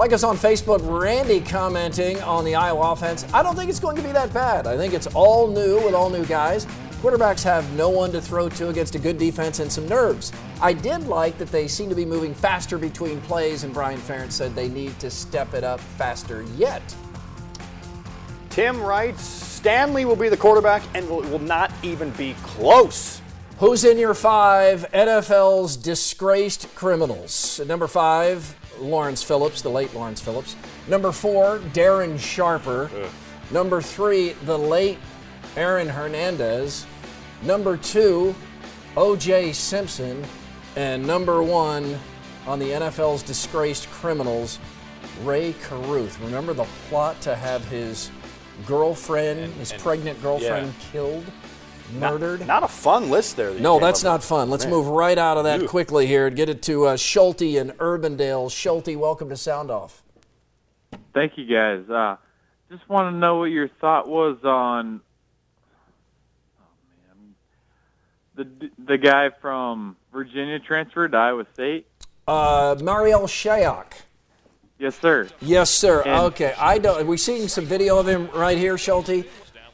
Like 0.00 0.14
us 0.14 0.24
on 0.24 0.38
Facebook, 0.38 0.80
Randy 0.82 1.42
commenting 1.42 2.22
on 2.22 2.42
the 2.46 2.54
Iowa 2.54 2.92
offense. 2.92 3.26
I 3.34 3.42
don't 3.42 3.54
think 3.54 3.68
it's 3.68 3.78
going 3.78 3.96
to 3.96 4.02
be 4.02 4.12
that 4.12 4.32
bad. 4.32 4.66
I 4.66 4.74
think 4.74 4.94
it's 4.94 5.06
all 5.08 5.46
new 5.46 5.78
with 5.84 5.92
all 5.92 6.08
new 6.08 6.24
guys. 6.24 6.64
Quarterbacks 7.02 7.42
have 7.42 7.70
no 7.74 7.90
one 7.90 8.10
to 8.12 8.20
throw 8.22 8.48
to 8.48 8.70
against 8.70 8.94
a 8.94 8.98
good 8.98 9.18
defense 9.18 9.58
and 9.58 9.70
some 9.70 9.86
nerves. 9.86 10.32
I 10.62 10.72
did 10.72 11.06
like 11.06 11.36
that 11.36 11.48
they 11.48 11.68
seem 11.68 11.90
to 11.90 11.94
be 11.94 12.06
moving 12.06 12.32
faster 12.32 12.78
between 12.78 13.20
plays, 13.20 13.62
and 13.62 13.74
Brian 13.74 14.00
Ferentz 14.00 14.32
said 14.32 14.54
they 14.54 14.70
need 14.70 14.98
to 15.00 15.10
step 15.10 15.52
it 15.52 15.64
up 15.64 15.80
faster 15.80 16.46
yet. 16.56 16.82
Tim 18.48 18.80
writes 18.80 19.22
Stanley 19.22 20.06
will 20.06 20.16
be 20.16 20.30
the 20.30 20.36
quarterback 20.38 20.82
and 20.94 21.06
will, 21.10 21.20
will 21.24 21.40
not 21.40 21.70
even 21.82 22.08
be 22.12 22.34
close. 22.42 23.20
Who's 23.58 23.84
in 23.84 23.98
your 23.98 24.14
five 24.14 24.90
NFL's 24.94 25.76
disgraced 25.76 26.74
criminals? 26.74 27.60
At 27.60 27.66
number 27.66 27.86
five, 27.86 28.56
Lawrence 28.80 29.22
Phillips, 29.22 29.62
the 29.62 29.68
late 29.68 29.94
Lawrence 29.94 30.20
Phillips. 30.20 30.56
Number 30.88 31.12
four, 31.12 31.58
Darren 31.72 32.18
Sharper. 32.18 32.90
Number 33.50 33.80
three, 33.80 34.32
the 34.44 34.56
late 34.58 34.98
Aaron 35.56 35.88
Hernandez. 35.88 36.86
Number 37.42 37.76
two, 37.76 38.34
O.J. 38.96 39.52
Simpson. 39.52 40.24
And 40.76 41.04
number 41.06 41.42
one 41.42 41.98
on 42.46 42.58
the 42.58 42.70
NFL's 42.70 43.22
disgraced 43.22 43.88
criminals, 43.90 44.58
Rae 45.24 45.52
Carruth. 45.54 46.18
Remember 46.20 46.54
the 46.54 46.66
plot 46.88 47.20
to 47.22 47.34
have 47.34 47.64
his 47.66 48.10
girlfriend, 48.66 49.52
his 49.54 49.72
pregnant 49.72 50.20
girlfriend, 50.22 50.68
yeah. 50.68 50.90
killed, 50.92 51.24
murdered? 51.92 52.46
Not, 52.46 52.62
a 52.62 52.68
fun 52.68 53.10
list 53.10 53.36
there. 53.36 53.52
that 53.52 53.60
No, 53.60 53.78
that's 53.78 54.02
not 54.02 54.22
fun. 54.22 54.50
Let's 54.50 54.64
Man. 54.64 54.74
move 54.74 54.86
right 54.88 55.16
out 55.18 55.36
of 55.36 55.44
that 55.44 55.62
Ew. 55.62 55.68
quickly 55.68 56.06
here 56.06 56.26
and 56.26 56.36
get 56.36 56.48
it 56.48 56.62
to 56.62 56.86
uh, 56.86 56.96
Schulte 56.96 57.42
and 57.42 57.72
Urbandale. 57.78 58.50
Schulte, 58.50 58.96
welcome 58.96 59.28
to 59.28 59.36
Sound 59.36 59.70
Off. 59.70 60.02
Thank 61.14 61.36
you, 61.36 61.46
guys. 61.46 61.88
Uh, 61.88 62.16
just 62.70 62.88
want 62.88 63.12
to 63.12 63.18
know 63.18 63.36
what 63.36 63.46
your 63.46 63.68
thought 63.80 64.08
was 64.08 64.38
on 64.44 65.00
oh, 66.60 66.64
the 68.36 68.70
the 68.86 68.98
guy 68.98 69.30
from 69.40 69.96
Virginia 70.12 70.58
transferred 70.58 71.12
to 71.12 71.18
Iowa 71.18 71.46
State. 71.54 71.86
Uh, 72.28 72.76
Marial 72.80 73.22
Shayok. 73.22 73.92
Yes, 74.78 74.98
sir. 74.98 75.28
Yes, 75.42 75.70
sir. 75.70 76.00
And- 76.02 76.26
okay, 76.26 76.54
I 76.58 76.78
don't. 76.78 77.06
We 77.06 77.16
seeing 77.16 77.48
some 77.48 77.66
video 77.66 77.98
of 77.98 78.08
him 78.08 78.30
right 78.34 78.56
here, 78.56 78.78
Schulte. 78.78 79.26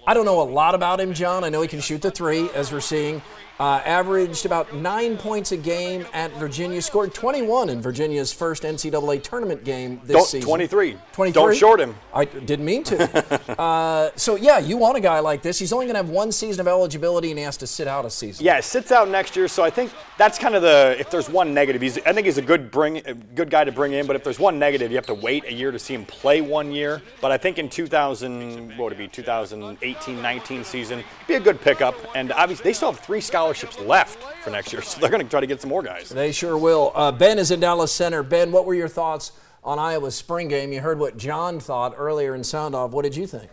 I 0.09 0.15
don't 0.15 0.25
know 0.25 0.41
a 0.41 0.45
lot 0.45 0.77
about 0.77 1.01
him, 1.01 1.15
John. 1.15 1.43
I 1.43 1.49
know 1.49 1.63
he 1.63 1.69
can 1.69 1.81
shoot 1.81 2.01
the 2.01 2.13
three, 2.13 2.49
as 2.51 2.71
we're 2.71 2.81
seeing. 2.81 3.23
Uh, 3.59 3.81
averaged 3.87 4.45
about 4.45 4.75
nine 4.75 5.17
points 5.17 5.51
a 5.53 5.57
game 5.57 6.05
at 6.13 6.31
Virginia. 6.33 6.83
Scored 6.83 7.15
21 7.15 7.71
in 7.71 7.81
Virginia's 7.81 8.31
first 8.31 8.65
NCAA 8.65 9.23
tournament 9.23 9.65
game 9.65 9.99
this 10.05 10.15
Don't- 10.15 10.27
season. 10.27 10.47
23. 10.47 10.99
23? 11.13 11.33
Don't 11.33 11.57
short 11.57 11.81
him. 11.81 11.95
I 12.13 12.27
didn't 12.27 12.67
mean 12.67 12.85
to. 12.85 13.59
uh, 13.61 14.11
so 14.15 14.37
yeah, 14.37 14.59
you 14.59 14.77
want 14.77 14.99
a 14.99 15.01
guy 15.01 15.21
like 15.21 15.41
this. 15.41 15.59
He's 15.59 15.73
only 15.73 15.87
going 15.87 15.95
to 15.95 16.03
have 16.03 16.11
one 16.11 16.33
season 16.33 16.61
of 16.61 16.69
eligibility, 16.69 17.31
and 17.31 17.39
he 17.39 17.45
has 17.47 17.57
to 17.59 17.67
sit 17.67 17.89
out 17.89 18.05
a 18.05 18.11
season. 18.11 18.45
Yeah, 18.45 18.61
sits 18.61 18.93
out 18.93 19.09
next 19.09 19.35
year, 19.37 19.49
so 19.49 19.63
I 19.63 19.71
think 19.71 19.91
that's 20.19 20.39
kind 20.39 20.55
of 20.55 20.61
the. 20.61 20.95
If 20.99 21.11
there's 21.11 21.31
one 21.31 21.55
negative, 21.55 21.81
he's. 21.81 21.97
I 22.05 22.13
think 22.13 22.27
he's 22.27 22.39
a 22.39 22.43
good 22.43 22.71
bring, 22.71 22.99
a 23.07 23.15
good 23.15 23.49
guy 23.49 23.65
to 23.65 23.73
bring 23.73 23.93
in. 23.95 24.07
But 24.07 24.17
if 24.17 24.25
there's 24.25 24.39
one 24.39 24.59
negative, 24.59 24.91
you 24.91 24.97
have 24.97 25.07
to 25.07 25.15
wait 25.15 25.45
a 25.47 25.53
year 25.53 25.71
to 25.71 25.79
see 25.79 25.95
him 25.95 26.05
play 26.05 26.43
one 26.43 26.73
year. 26.73 27.01
But 27.23 27.33
I 27.33 27.39
think 27.39 27.59
in 27.59 27.71
2000, 27.71 28.77
what 28.77 28.85
would 28.85 28.93
it 28.93 28.99
be, 28.99 29.23
2018-19 29.23 30.65
season, 30.65 31.03
be 31.27 31.35
a 31.35 31.41
good 31.41 31.59
pickup. 31.61 31.95
And 32.15 32.33
obviously, 32.33 32.65
they 32.65 32.73
still 32.75 32.93
have 32.93 33.01
three 33.01 33.21
scholarships 33.47 33.79
left 33.87 34.23
for 34.43 34.51
next 34.51 34.73
year, 34.73 34.83
so 34.83 35.01
they're 35.01 35.11
going 35.11 35.23
to 35.23 35.29
try 35.29 35.41
to 35.41 35.47
get 35.47 35.61
some 35.61 35.71
more 35.71 35.83
guys. 35.83 36.09
They 36.09 36.33
sure 36.33 36.59
will. 36.59 36.93
Uh, 36.95 37.13
ben 37.13 37.39
is 37.39 37.51
in 37.51 37.61
Dallas 37.61 37.93
Center. 37.93 38.23
Ben, 38.23 38.51
what 38.51 38.67
were 38.67 38.75
your 38.75 38.89
thoughts 38.89 39.33
on 39.63 39.79
Iowa's 39.79 40.15
spring 40.15 40.49
game? 40.49 40.73
You 40.73 40.81
heard 40.81 40.99
what 40.99 41.17
John 41.17 41.61
thought 41.61 41.95
earlier 41.97 42.35
in 42.35 42.43
Sound 42.43 42.75
Off. 42.75 42.91
What 42.91 43.03
did 43.03 43.17
you 43.17 43.27
think? 43.27 43.51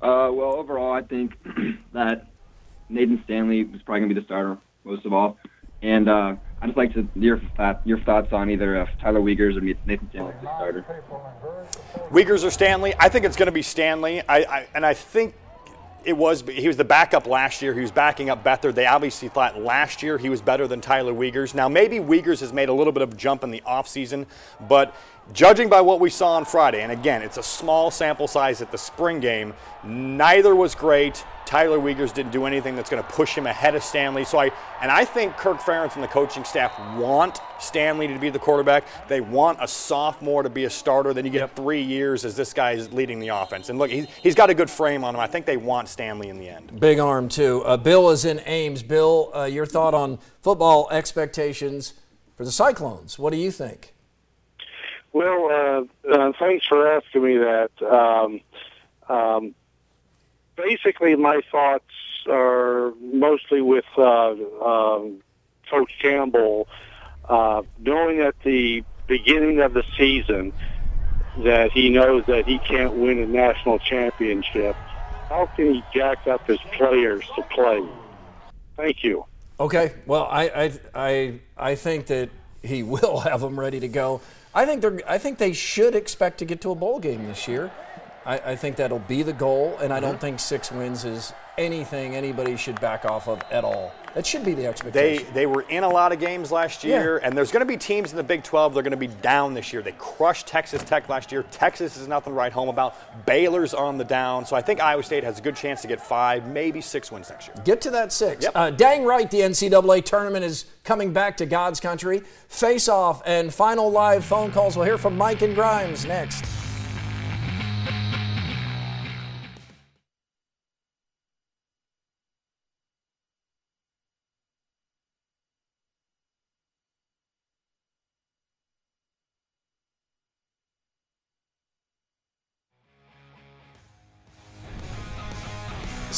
Uh, 0.00 0.30
well, 0.32 0.54
overall, 0.54 0.92
I 0.92 1.02
think 1.02 1.32
that 1.92 2.26
Nathan 2.88 3.20
Stanley 3.24 3.64
was 3.64 3.82
probably 3.82 4.00
going 4.00 4.10
to 4.10 4.14
be 4.14 4.20
the 4.20 4.24
starter 4.26 4.58
most 4.84 5.04
of 5.04 5.12
all, 5.12 5.36
and 5.82 6.08
uh, 6.08 6.36
I'd 6.62 6.66
just 6.66 6.76
like 6.76 6.94
to 6.94 7.08
your 7.16 7.40
thought, 7.56 7.82
your 7.84 7.98
thoughts 8.00 8.32
on 8.32 8.48
either 8.48 8.80
uh, 8.80 8.86
Tyler 9.00 9.20
Wiegers 9.20 9.56
or 9.56 9.60
Nathan 9.60 10.08
Stanley 10.10 10.34
as 10.36 10.42
the 10.42 10.56
starter. 10.56 11.04
Wiegers 12.10 12.44
or 12.44 12.50
Stanley? 12.52 12.94
I 12.98 13.08
think 13.08 13.24
it's 13.24 13.36
going 13.36 13.46
to 13.46 13.52
be 13.52 13.62
Stanley. 13.62 14.22
I, 14.28 14.38
I 14.38 14.66
and 14.72 14.86
I 14.86 14.94
think 14.94 15.34
it 16.04 16.16
was. 16.16 16.42
He 16.42 16.66
was 16.66 16.76
the 16.76 16.84
backup 16.84 17.26
last 17.26 17.60
year. 17.62 17.74
He 17.74 17.80
was 17.80 17.90
backing 17.90 18.30
up 18.30 18.44
Beathard. 18.44 18.74
They 18.74 18.86
obviously 18.86 19.28
thought 19.28 19.60
last 19.60 20.02
year 20.02 20.18
he 20.18 20.28
was 20.28 20.40
better 20.40 20.66
than 20.66 20.80
Tyler 20.80 21.12
Wiegers. 21.12 21.54
Now 21.54 21.68
maybe 21.68 21.98
Wiegers 21.98 22.40
has 22.40 22.52
made 22.52 22.68
a 22.68 22.72
little 22.72 22.92
bit 22.92 23.02
of 23.02 23.12
a 23.12 23.16
jump 23.16 23.44
in 23.44 23.50
the 23.50 23.62
offseason, 23.66 24.26
but 24.68 24.94
judging 25.32 25.68
by 25.68 25.80
what 25.80 26.00
we 26.00 26.10
saw 26.10 26.34
on 26.34 26.44
Friday, 26.44 26.82
and 26.82 26.92
again, 26.92 27.22
it's 27.22 27.36
a 27.36 27.42
small 27.42 27.90
sample 27.90 28.28
size 28.28 28.62
at 28.62 28.72
the 28.72 28.78
spring 28.78 29.20
game. 29.20 29.54
Neither 29.84 30.54
was 30.54 30.74
great. 30.74 31.24
Tyler 31.48 31.78
Wiegers 31.78 32.12
didn't 32.12 32.32
do 32.32 32.44
anything 32.44 32.76
that's 32.76 32.90
going 32.90 33.02
to 33.02 33.08
push 33.08 33.34
him 33.34 33.46
ahead 33.46 33.74
of 33.74 33.82
Stanley. 33.82 34.22
So 34.26 34.38
I 34.38 34.50
and 34.82 34.90
I 34.90 35.06
think 35.06 35.34
Kirk 35.38 35.60
Ferentz 35.60 35.94
and 35.94 36.04
the 36.04 36.08
coaching 36.08 36.44
staff 36.44 36.78
want 36.98 37.40
Stanley 37.58 38.06
to 38.06 38.18
be 38.18 38.28
the 38.28 38.38
quarterback. 38.38 38.84
They 39.08 39.22
want 39.22 39.58
a 39.62 39.66
sophomore 39.66 40.42
to 40.42 40.50
be 40.50 40.64
a 40.64 40.70
starter. 40.70 41.14
Then 41.14 41.24
you 41.24 41.30
get 41.30 41.56
three 41.56 41.80
years 41.80 42.26
as 42.26 42.36
this 42.36 42.52
guy 42.52 42.72
is 42.72 42.92
leading 42.92 43.18
the 43.18 43.28
offense. 43.28 43.70
And 43.70 43.78
look, 43.78 43.90
he's, 43.90 44.06
he's 44.22 44.34
got 44.34 44.50
a 44.50 44.54
good 44.54 44.68
frame 44.68 45.04
on 45.04 45.14
him. 45.14 45.20
I 45.20 45.26
think 45.26 45.46
they 45.46 45.56
want 45.56 45.88
Stanley 45.88 46.28
in 46.28 46.38
the 46.38 46.50
end. 46.50 46.78
Big 46.78 46.98
arm, 46.98 47.30
too. 47.30 47.62
Uh, 47.64 47.78
Bill 47.78 48.10
is 48.10 48.26
in 48.26 48.42
Ames. 48.44 48.82
Bill, 48.82 49.30
uh, 49.34 49.44
your 49.44 49.64
thought 49.64 49.94
on 49.94 50.18
football 50.42 50.86
expectations 50.90 51.94
for 52.36 52.44
the 52.44 52.52
Cyclones. 52.52 53.18
What 53.18 53.32
do 53.32 53.38
you 53.38 53.50
think? 53.50 53.94
Well, 55.12 55.88
uh, 56.06 56.12
uh, 56.12 56.32
thanks 56.38 56.66
for 56.66 56.86
asking 56.86 57.24
me 57.24 57.38
that. 57.38 57.70
Um, 57.82 58.40
um, 59.08 59.54
basically, 60.56 61.16
my 61.16 61.40
thoughts 61.50 61.84
are 62.28 62.92
mostly 63.00 63.62
with 63.62 63.86
uh, 63.96 64.32
um, 64.62 65.20
Coach 65.70 65.92
Campbell, 66.00 66.68
uh, 67.28 67.62
knowing 67.78 68.20
at 68.20 68.34
the 68.44 68.84
beginning 69.06 69.60
of 69.60 69.72
the 69.72 69.84
season 69.96 70.52
that 71.38 71.72
he 71.72 71.88
knows 71.88 72.24
that 72.26 72.46
he 72.46 72.58
can't 72.58 72.94
win 72.94 73.18
a 73.18 73.26
national 73.26 73.78
championship. 73.78 74.76
How 75.28 75.46
can 75.56 75.74
he 75.74 75.84
jack 75.94 76.26
up 76.26 76.46
his 76.46 76.58
players 76.72 77.24
to 77.36 77.42
play? 77.42 77.82
Thank 78.76 79.04
you. 79.04 79.24
Okay. 79.60 79.94
Well, 80.06 80.26
I, 80.30 80.48
I, 80.48 80.72
I, 80.94 81.40
I 81.56 81.74
think 81.74 82.06
that 82.06 82.30
he 82.62 82.82
will 82.82 83.20
have 83.20 83.40
them 83.40 83.58
ready 83.58 83.80
to 83.80 83.88
go. 83.88 84.20
I 84.58 84.66
think 84.66 84.82
they're. 84.82 85.00
I 85.06 85.18
think 85.18 85.38
they 85.38 85.52
should 85.52 85.94
expect 85.94 86.38
to 86.38 86.44
get 86.44 86.60
to 86.62 86.72
a 86.72 86.74
bowl 86.74 86.98
game 86.98 87.28
this 87.28 87.46
year. 87.46 87.70
I, 88.26 88.38
I 88.38 88.56
think 88.56 88.74
that'll 88.74 88.98
be 88.98 89.22
the 89.22 89.32
goal, 89.32 89.78
and 89.80 89.92
I 89.92 90.00
don't 90.00 90.14
mm-hmm. 90.14 90.20
think 90.20 90.40
six 90.40 90.72
wins 90.72 91.04
is 91.04 91.32
anything 91.56 92.16
anybody 92.16 92.56
should 92.56 92.80
back 92.80 93.04
off 93.04 93.28
of 93.28 93.40
at 93.52 93.62
all. 93.62 93.92
That 94.14 94.26
should 94.26 94.44
be 94.44 94.54
the 94.54 94.66
expectation. 94.66 95.26
they 95.26 95.32
they 95.32 95.46
were 95.46 95.62
in 95.62 95.84
a 95.84 95.88
lot 95.88 96.12
of 96.12 96.20
games 96.20 96.50
last 96.50 96.84
year, 96.84 97.18
and 97.18 97.36
there's 97.36 97.50
going 97.50 97.60
to 97.60 97.66
be 97.66 97.76
teams 97.76 98.10
in 98.10 98.16
the 98.16 98.22
Big 98.22 98.42
12. 98.42 98.74
They're 98.74 98.82
going 98.82 98.90
to 98.90 98.96
be 98.96 99.06
down 99.06 99.54
this 99.54 99.72
year. 99.72 99.82
They 99.82 99.92
crushed 99.92 100.46
Texas 100.46 100.82
Tech 100.82 101.08
last 101.08 101.30
year. 101.32 101.44
Texas 101.50 101.96
is 101.96 102.08
nothing 102.08 102.32
to 102.32 102.36
write 102.36 102.52
home 102.52 102.68
about. 102.68 102.96
Baylor's 103.26 103.74
on 103.74 103.98
the 103.98 104.04
down, 104.04 104.44
so 104.46 104.56
I 104.56 104.62
think 104.62 104.80
Iowa 104.80 105.02
State 105.02 105.24
has 105.24 105.38
a 105.38 105.42
good 105.42 105.56
chance 105.56 105.82
to 105.82 105.88
get 105.88 106.00
five, 106.00 106.48
maybe 106.48 106.80
six 106.80 107.12
wins 107.12 107.30
next 107.30 107.48
year. 107.48 107.56
Get 107.64 107.80
to 107.82 107.90
that 107.90 108.12
six. 108.12 108.46
Uh, 108.54 108.70
dang 108.70 109.04
right, 109.04 109.30
the 109.30 109.40
NCAA 109.40 110.04
tournament 110.04 110.44
is 110.44 110.64
coming 110.84 111.12
back 111.12 111.36
to 111.38 111.46
God's 111.46 111.80
country. 111.80 112.22
Face 112.48 112.88
off 112.88 113.22
and 113.26 113.52
final 113.52 113.90
live 113.90 114.24
phone 114.24 114.50
calls. 114.50 114.76
We'll 114.76 114.86
hear 114.86 114.98
from 114.98 115.16
Mike 115.16 115.42
and 115.42 115.54
Grimes 115.54 116.04
next. 116.06 116.44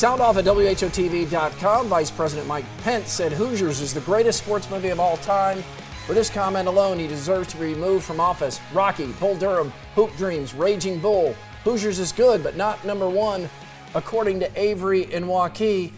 Sound 0.00 0.22
off 0.22 0.38
at 0.38 0.46
WHOTV.com. 0.46 1.88
Vice 1.88 2.10
President 2.10 2.48
Mike 2.48 2.64
Pence 2.78 3.12
said 3.12 3.32
Hoosiers 3.32 3.82
is 3.82 3.92
the 3.92 4.00
greatest 4.00 4.38
sports 4.38 4.70
movie 4.70 4.88
of 4.88 4.98
all 4.98 5.18
time. 5.18 5.62
For 6.06 6.14
this 6.14 6.30
comment 6.30 6.68
alone, 6.68 6.98
he 6.98 7.06
deserves 7.06 7.48
to 7.48 7.58
be 7.58 7.74
removed 7.74 8.06
from 8.06 8.18
office. 8.18 8.62
Rocky, 8.72 9.08
Bull 9.20 9.36
Durham, 9.36 9.70
Hoop 9.96 10.16
Dreams, 10.16 10.54
Raging 10.54 11.00
Bull. 11.00 11.36
Hoosiers 11.64 11.98
is 11.98 12.12
good, 12.12 12.42
but 12.42 12.56
not 12.56 12.82
number 12.82 13.10
one, 13.10 13.46
according 13.94 14.40
to 14.40 14.50
Avery 14.58 15.12
and 15.12 15.26
Waukee. 15.26 15.92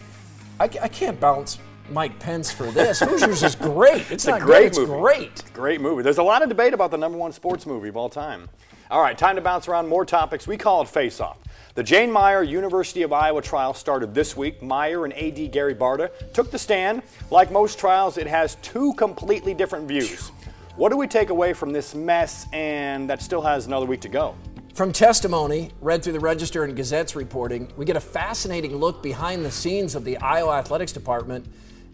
I, 0.59 0.65
I 0.65 0.89
can't 0.89 1.17
bounce 1.17 1.59
Mike 1.89 2.19
Pence 2.19 2.51
for 2.51 2.71
this. 2.71 2.99
Hoosiers 2.99 3.41
is 3.41 3.55
great. 3.55 4.11
It's, 4.11 4.25
a 4.25 4.31
not 4.31 4.41
great 4.41 4.63
good, 4.63 4.67
it's 4.67 4.77
movie. 4.79 4.99
great. 4.99 5.53
Great 5.53 5.79
movie. 5.79 6.03
There's 6.03 6.17
a 6.17 6.23
lot 6.23 6.43
of 6.43 6.49
debate 6.49 6.73
about 6.73 6.91
the 6.91 6.97
number 6.97 7.17
one 7.17 7.31
sports 7.31 7.65
movie 7.65 7.87
of 7.87 7.95
all 7.95 8.09
time. 8.09 8.49
All 8.91 9.01
right, 9.01 9.17
time 9.17 9.37
to 9.37 9.41
bounce 9.41 9.69
around 9.69 9.87
more 9.87 10.03
topics. 10.03 10.45
We 10.45 10.57
call 10.57 10.81
it 10.81 10.89
Face 10.89 11.21
Off. 11.21 11.37
The 11.75 11.81
Jane 11.81 12.11
Meyer 12.11 12.43
University 12.43 13.01
of 13.01 13.11
Iowa 13.11 13.41
trial 13.41 13.73
started 13.73 14.13
this 14.13 14.37
week. 14.37 14.61
Meyer 14.61 15.05
and 15.05 15.13
AD 15.13 15.51
Gary 15.51 15.73
Barta 15.73 16.11
took 16.31 16.51
the 16.51 16.59
stand. 16.59 17.01
Like 17.31 17.51
most 17.51 17.79
trials, 17.79 18.19
it 18.19 18.27
has 18.27 18.57
two 18.61 18.93
completely 18.93 19.55
different 19.55 19.87
views. 19.87 20.29
What 20.75 20.89
do 20.89 20.97
we 20.97 21.07
take 21.07 21.31
away 21.31 21.51
from 21.53 21.71
this 21.71 21.95
mess 21.95 22.45
and 22.53 23.09
that 23.09 23.23
still 23.23 23.41
has 23.41 23.65
another 23.65 23.87
week 23.87 24.01
to 24.01 24.07
go? 24.07 24.35
From 24.75 24.93
testimony 24.93 25.71
read 25.81 26.03
through 26.03 26.13
the 26.13 26.19
Register 26.19 26.63
and 26.63 26.75
Gazette's 26.75 27.15
reporting, 27.15 27.73
we 27.75 27.85
get 27.85 27.95
a 27.95 28.01
fascinating 28.01 28.75
look 28.77 29.01
behind 29.01 29.43
the 29.43 29.49
scenes 29.49 29.95
of 29.95 30.05
the 30.05 30.15
Iowa 30.17 30.59
Athletics 30.59 30.91
Department. 30.91 31.43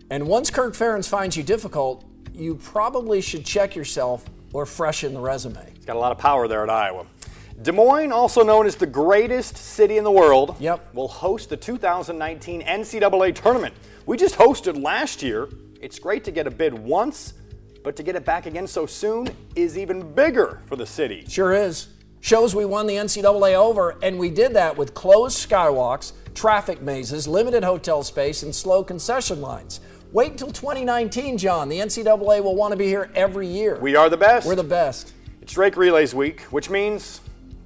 And 0.10 0.28
once 0.28 0.50
Kirk 0.50 0.74
Ferentz 0.74 1.08
finds 1.08 1.38
you 1.38 1.44
difficult, 1.44 2.04
you 2.34 2.56
probably 2.56 3.22
should 3.22 3.46
check 3.46 3.78
yourself 3.78 4.26
or 4.52 4.66
freshen 4.66 5.14
the 5.14 5.22
resume. 5.22 5.72
He's 5.74 5.86
got 5.86 5.96
a 5.96 6.00
lot 6.00 6.12
of 6.12 6.18
power 6.18 6.50
there 6.50 6.64
at 6.64 6.70
Iowa. 6.70 7.06
Des 7.62 7.74
Moines, 7.74 8.14
also 8.14 8.42
known 8.42 8.66
as 8.66 8.78
the 8.78 8.88
greatest 8.88 9.58
city 9.58 9.98
in 9.98 10.06
the 10.06 10.12
world, 10.12 10.56
Yep. 10.60 10.94
will 10.94 11.10
host 11.10 11.50
the 11.50 11.58
2019 11.58 12.62
NCAA 12.62 13.34
tournament. 13.34 13.74
We 14.06 14.16
just 14.16 14.36
hosted 14.36 14.82
last 14.82 15.22
year. 15.22 15.50
It's 15.82 16.00
great 16.00 16.24
to 16.24 16.32
get 16.32 16.48
a 16.48 16.52
bid 16.52 16.74
once, 16.74 17.34
but 17.84 17.98
to 17.98 18.04
get 18.04 18.16
it 18.16 18.24
back 18.24 18.46
again 18.46 18.66
so 18.66 18.86
soon 18.86 19.28
is 19.56 19.78
even 19.78 20.14
bigger 20.14 20.62
for 20.68 20.78
the 20.78 20.86
city. 20.86 21.26
Sure 21.28 21.54
is. 21.54 21.88
Shows 22.22 22.56
we 22.56 22.64
won 22.64 22.88
the 22.88 22.96
NCAA 22.96 23.56
over, 23.56 23.98
and 24.02 24.18
we 24.18 24.30
did 24.30 24.54
that 24.54 24.78
with 24.78 24.94
closed 24.94 25.50
skywalks, 25.50 26.14
traffic 26.36 26.82
mazes, 26.82 27.28
limited 27.28 27.66
hotel 27.66 28.04
space, 28.04 28.42
and 28.44 28.56
slow 28.56 28.86
concession 28.86 29.42
lines. 29.42 29.82
Wait 30.14 30.32
until 30.32 30.52
2019, 30.52 31.38
John. 31.38 31.68
The 31.68 31.80
NCAA 31.80 32.42
will 32.42 32.56
want 32.56 32.72
to 32.72 32.78
be 32.78 32.88
here 32.88 33.10
every 33.16 33.48
year. 33.48 33.78
We 33.82 33.98
are 33.98 34.10
the 34.10 34.18
best. 34.18 34.48
We're 34.48 34.56
the 34.56 34.64
best. 34.64 35.14
It's 35.42 35.54
Drake 35.54 35.76
Relays 35.76 36.16
Week, 36.16 36.42
which 36.52 36.70
means 36.70 37.20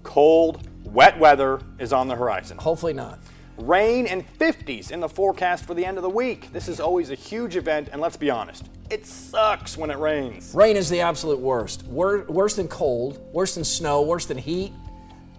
cold, 0.04 0.68
wet 0.84 1.18
weather 1.18 1.62
is 1.80 1.92
on 1.94 2.08
the 2.08 2.16
horizon. 2.16 2.58
Hopefully 2.58 2.94
not. 2.94 3.20
Rain 3.58 4.08
and 4.08 4.26
50s 4.40 4.92
in 4.92 5.00
the 5.00 5.10
forecast 5.10 5.66
for 5.66 5.74
the 5.74 5.86
end 5.86 5.98
of 5.98 6.04
the 6.04 6.10
week. 6.10 6.52
This 6.52 6.68
is 6.68 6.80
always 6.80 7.12
a 7.12 7.16
huge 7.16 7.56
event, 7.56 7.90
and 7.92 8.02
let's 8.02 8.18
be 8.18 8.30
honest, 8.30 8.68
it 8.90 9.06
sucks 9.06 9.78
when 9.78 9.92
it 9.92 9.98
rains. 9.98 10.54
Rain 10.56 10.76
is 10.76 10.90
the 10.90 11.02
absolute 11.02 11.40
worst. 11.40 11.84
Wor- 11.86 12.26
worse 12.28 12.56
than 12.56 12.68
cold, 12.68 13.20
worse 13.32 13.56
than 13.56 13.64
snow, 13.64 14.02
worse 14.02 14.26
than 14.26 14.38
heat. 14.38 14.74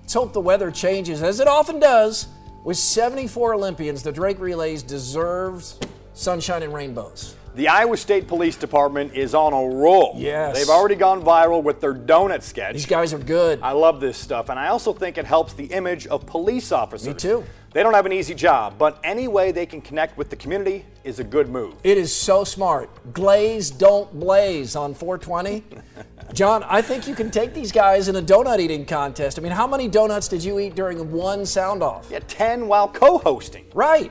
Let's 0.01 0.15
hope 0.15 0.33
the 0.33 0.41
weather 0.41 0.71
changes, 0.71 1.23
as 1.23 1.41
it 1.41 1.49
often 1.49 1.81
does. 1.81 2.29
With 2.65 2.77
74 2.77 3.55
Olympians, 3.55 4.03
the 4.03 4.13
Drake 4.13 4.39
Relays 4.39 4.83
deserves 4.83 5.79
sunshine 6.15 6.63
and 6.63 6.73
rainbows. 6.73 7.35
The 7.55 7.69
Iowa 7.69 7.97
State 7.97 8.27
Police 8.27 8.57
Department 8.57 9.15
is 9.15 9.33
on 9.33 9.53
a 9.53 9.77
roll. 9.77 10.15
Yes. 10.17 10.59
They've 10.59 10.69
already 10.69 10.97
gone 10.97 11.23
viral 11.23 11.63
with 11.63 11.81
their 11.81 11.95
donut 11.95 12.43
sketch. 12.43 12.73
These 12.73 12.87
guys 12.87 13.15
are 13.15 13.19
good. 13.19 13.61
I 13.63 13.71
love 13.71 14.01
this 14.01 14.19
stuff, 14.19 14.49
and 14.49 14.59
I 14.59 14.69
also 14.69 14.93
think 14.93 15.19
it 15.19 15.25
helps 15.25 15.53
the 15.53 15.67
image 15.67 16.09
of 16.09 16.27
police 16.27 16.73
officers. 16.73 17.07
Me 17.07 17.15
too. 17.15 17.45
They 17.73 17.85
don't 17.85 17.95
have 17.95 18.07
an 18.07 18.13
easy 18.13 18.35
job, 18.35 18.75
but 18.77 18.99
any 19.05 19.29
way 19.29 19.53
they 19.53 19.67
can 19.67 19.81
connect 19.81 20.19
with 20.19 20.31
the 20.31 20.37
community 20.37 20.85
is 21.05 21.21
a 21.21 21.25
good 21.25 21.49
move. 21.49 21.75
It 21.85 21.97
is 21.97 22.13
so 22.15 22.43
smart. 22.43 22.91
Glaze, 23.13 23.71
don't 23.71 24.13
blaze 24.19 24.75
on 24.75 24.93
420. 24.93 25.63
John, 26.33 26.65
I 26.65 26.83
think 26.83 27.07
you 27.07 27.15
can 27.15 27.31
take 27.31 27.55
these 27.55 27.71
guys 27.71 28.09
in 28.09 28.17
a 28.17 28.23
donut 28.23 28.59
eating 28.59 28.85
contest. 28.85 29.39
I 29.39 29.43
mean, 29.43 29.53
how 29.53 29.69
many 29.69 29.87
donuts 29.87 30.27
did 30.27 30.43
you 30.43 30.59
eat 30.59 30.75
during 30.75 31.13
one 31.13 31.47
sound 31.47 31.85
off? 31.85 32.09
Yeah, 32.11 32.19
10 32.27 32.67
while 32.67 32.89
co 32.89 33.19
hosting. 33.19 33.67
Right. 33.75 34.11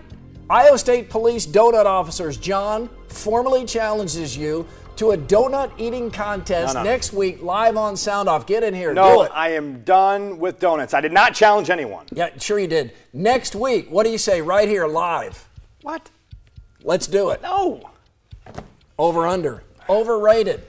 Iowa 0.50 0.78
State 0.78 1.10
Police 1.10 1.48
donut 1.48 1.86
officers, 1.86 2.38
John, 2.38 2.90
formally 3.14 3.66
challenges 3.66 4.36
you 4.36 4.68
to 4.96 5.12
a 5.12 5.18
donut 5.18 5.72
eating 5.78 6.12
contest 6.12 6.76
No, 6.76 6.84
no. 6.84 6.90
next 6.90 7.14
week 7.14 7.42
live 7.42 7.78
on 7.78 7.98
Sound 7.98 8.30
Off. 8.30 8.46
Get 8.46 8.64
in 8.64 8.74
here. 8.74 8.90
Do 8.90 8.96
No. 8.96 9.22
I 9.24 9.50
am 9.50 9.82
done 9.84 10.38
with 10.38 10.60
donuts. 10.60 10.94
I 10.94 11.02
did 11.02 11.12
not 11.12 11.34
challenge 11.34 11.70
anyone. 11.70 12.06
Yeah, 12.12 12.30
sure 12.38 12.60
you 12.60 12.68
did. 12.68 12.92
Next 13.12 13.56
week, 13.56 13.88
what 13.90 14.04
do 14.04 14.12
you 14.12 14.18
say 14.20 14.42
right 14.42 14.68
here 14.68 14.86
live? 14.88 15.48
What? 15.82 16.10
Let's 16.84 17.08
do 17.08 17.30
it. 17.32 17.42
No. 17.42 17.90
Over 19.00 19.26
under. 19.26 19.64
Overrated. 19.90 20.62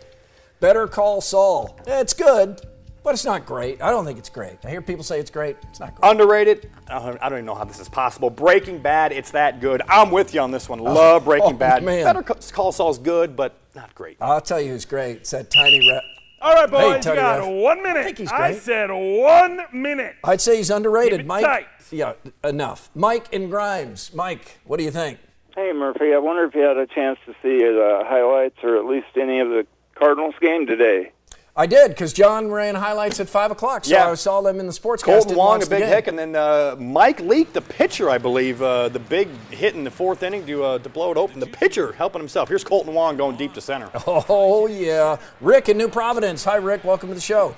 Better 0.60 0.86
call 0.86 1.20
Saul. 1.20 1.78
It's 1.86 2.14
good, 2.14 2.60
but 3.04 3.14
it's 3.14 3.24
not 3.24 3.46
great. 3.46 3.80
I 3.80 3.90
don't 3.90 4.04
think 4.04 4.18
it's 4.18 4.30
great. 4.30 4.56
I 4.64 4.70
hear 4.70 4.82
people 4.82 5.04
say 5.04 5.20
it's 5.20 5.30
great. 5.30 5.56
It's 5.68 5.78
not 5.78 5.94
great. 5.94 6.10
Underrated? 6.10 6.70
I 6.88 6.98
don't 6.98 7.22
I 7.22 7.28
don't 7.28 7.38
even 7.38 7.46
know 7.46 7.54
how 7.54 7.64
this 7.64 7.78
is 7.78 7.88
possible. 7.88 8.30
Breaking 8.30 8.80
Bad, 8.80 9.12
it's 9.12 9.30
that 9.32 9.60
good. 9.60 9.82
I'm 9.88 10.10
with 10.10 10.34
you 10.34 10.40
on 10.40 10.50
this 10.50 10.68
one. 10.68 10.80
Oh. 10.80 10.84
Love 10.84 11.24
Breaking 11.26 11.54
oh, 11.54 11.58
Bad. 11.58 11.84
man. 11.84 12.04
Better 12.04 12.22
Call 12.22 12.72
Saul's 12.72 12.98
good, 12.98 13.36
but 13.36 13.60
not 13.76 13.94
great. 13.94 14.16
I'll 14.20 14.40
tell 14.40 14.60
you 14.60 14.70
who's 14.72 14.86
great. 14.86 15.18
It's 15.18 15.30
that 15.30 15.50
tiny 15.50 15.88
rep. 15.88 16.02
All 16.40 16.52
right, 16.54 16.68
Hey, 16.68 16.92
boys, 16.96 17.06
you 17.06 17.14
got 17.14 17.38
Ref. 17.40 17.48
one 17.48 17.82
minute. 17.82 18.00
I 18.00 18.04
think 18.04 18.18
he's 18.18 18.30
I 18.32 18.52
said 18.52 18.90
one 18.90 19.60
minute. 19.72 20.16
I'd 20.24 20.40
say 20.40 20.56
he's 20.56 20.70
underrated. 20.70 21.20
Keep 21.20 21.24
it 21.24 21.26
Mike. 21.26 21.44
tight. 21.44 21.66
Yeah, 21.90 22.14
enough. 22.42 22.90
Mike 22.94 23.32
and 23.32 23.50
Grimes. 23.50 24.12
Mike, 24.14 24.58
what 24.64 24.78
do 24.78 24.84
you 24.84 24.90
think? 24.90 25.18
Hey 25.54 25.72
Murphy, 25.72 26.12
I 26.12 26.18
wonder 26.18 26.44
if 26.44 26.54
you 26.54 26.62
had 26.62 26.76
a 26.76 26.86
chance 26.86 27.18
to 27.26 27.32
see 27.40 27.58
the 27.58 28.02
highlights 28.04 28.56
or 28.64 28.76
at 28.76 28.86
least 28.86 29.06
any 29.16 29.38
of 29.38 29.48
the 29.50 29.64
Cardinals 29.94 30.34
game 30.40 30.66
today. 30.66 31.12
I 31.56 31.66
did 31.66 31.90
because 31.90 32.12
John 32.12 32.50
ran 32.50 32.74
highlights 32.74 33.20
at 33.20 33.28
five 33.28 33.52
o'clock, 33.52 33.84
so 33.84 33.92
Yeah. 33.92 34.10
I 34.10 34.14
saw 34.14 34.40
them 34.40 34.58
in 34.58 34.66
the 34.66 34.72
sports. 34.72 35.04
Kolten 35.04 35.36
Wong, 35.36 35.62
a 35.62 35.66
big 35.66 35.84
hit, 35.84 36.08
and 36.08 36.18
then 36.18 36.34
uh, 36.34 36.74
Mike 36.80 37.20
Leake, 37.20 37.52
the 37.52 37.60
pitcher, 37.60 38.10
I 38.10 38.18
believe, 38.18 38.60
uh, 38.60 38.88
the 38.88 38.98
big 38.98 39.28
hit 39.50 39.74
in 39.76 39.84
the 39.84 39.90
fourth 39.90 40.24
inning 40.24 40.44
to, 40.46 40.64
uh, 40.64 40.78
to 40.80 40.88
blow 40.88 41.12
it 41.12 41.16
open. 41.16 41.38
The 41.38 41.46
pitcher 41.46 41.92
helping 41.92 42.20
himself. 42.20 42.48
Here's 42.48 42.64
Kolten 42.64 42.92
Wong 42.92 43.16
going 43.16 43.36
deep 43.36 43.54
to 43.54 43.60
center. 43.60 43.88
Oh 44.06 44.66
yeah, 44.66 45.16
Rick 45.40 45.68
in 45.68 45.78
New 45.78 45.88
Providence. 45.88 46.42
Hi, 46.44 46.56
Rick. 46.56 46.82
Welcome 46.82 47.08
to 47.10 47.14
the 47.14 47.20
show. 47.20 47.54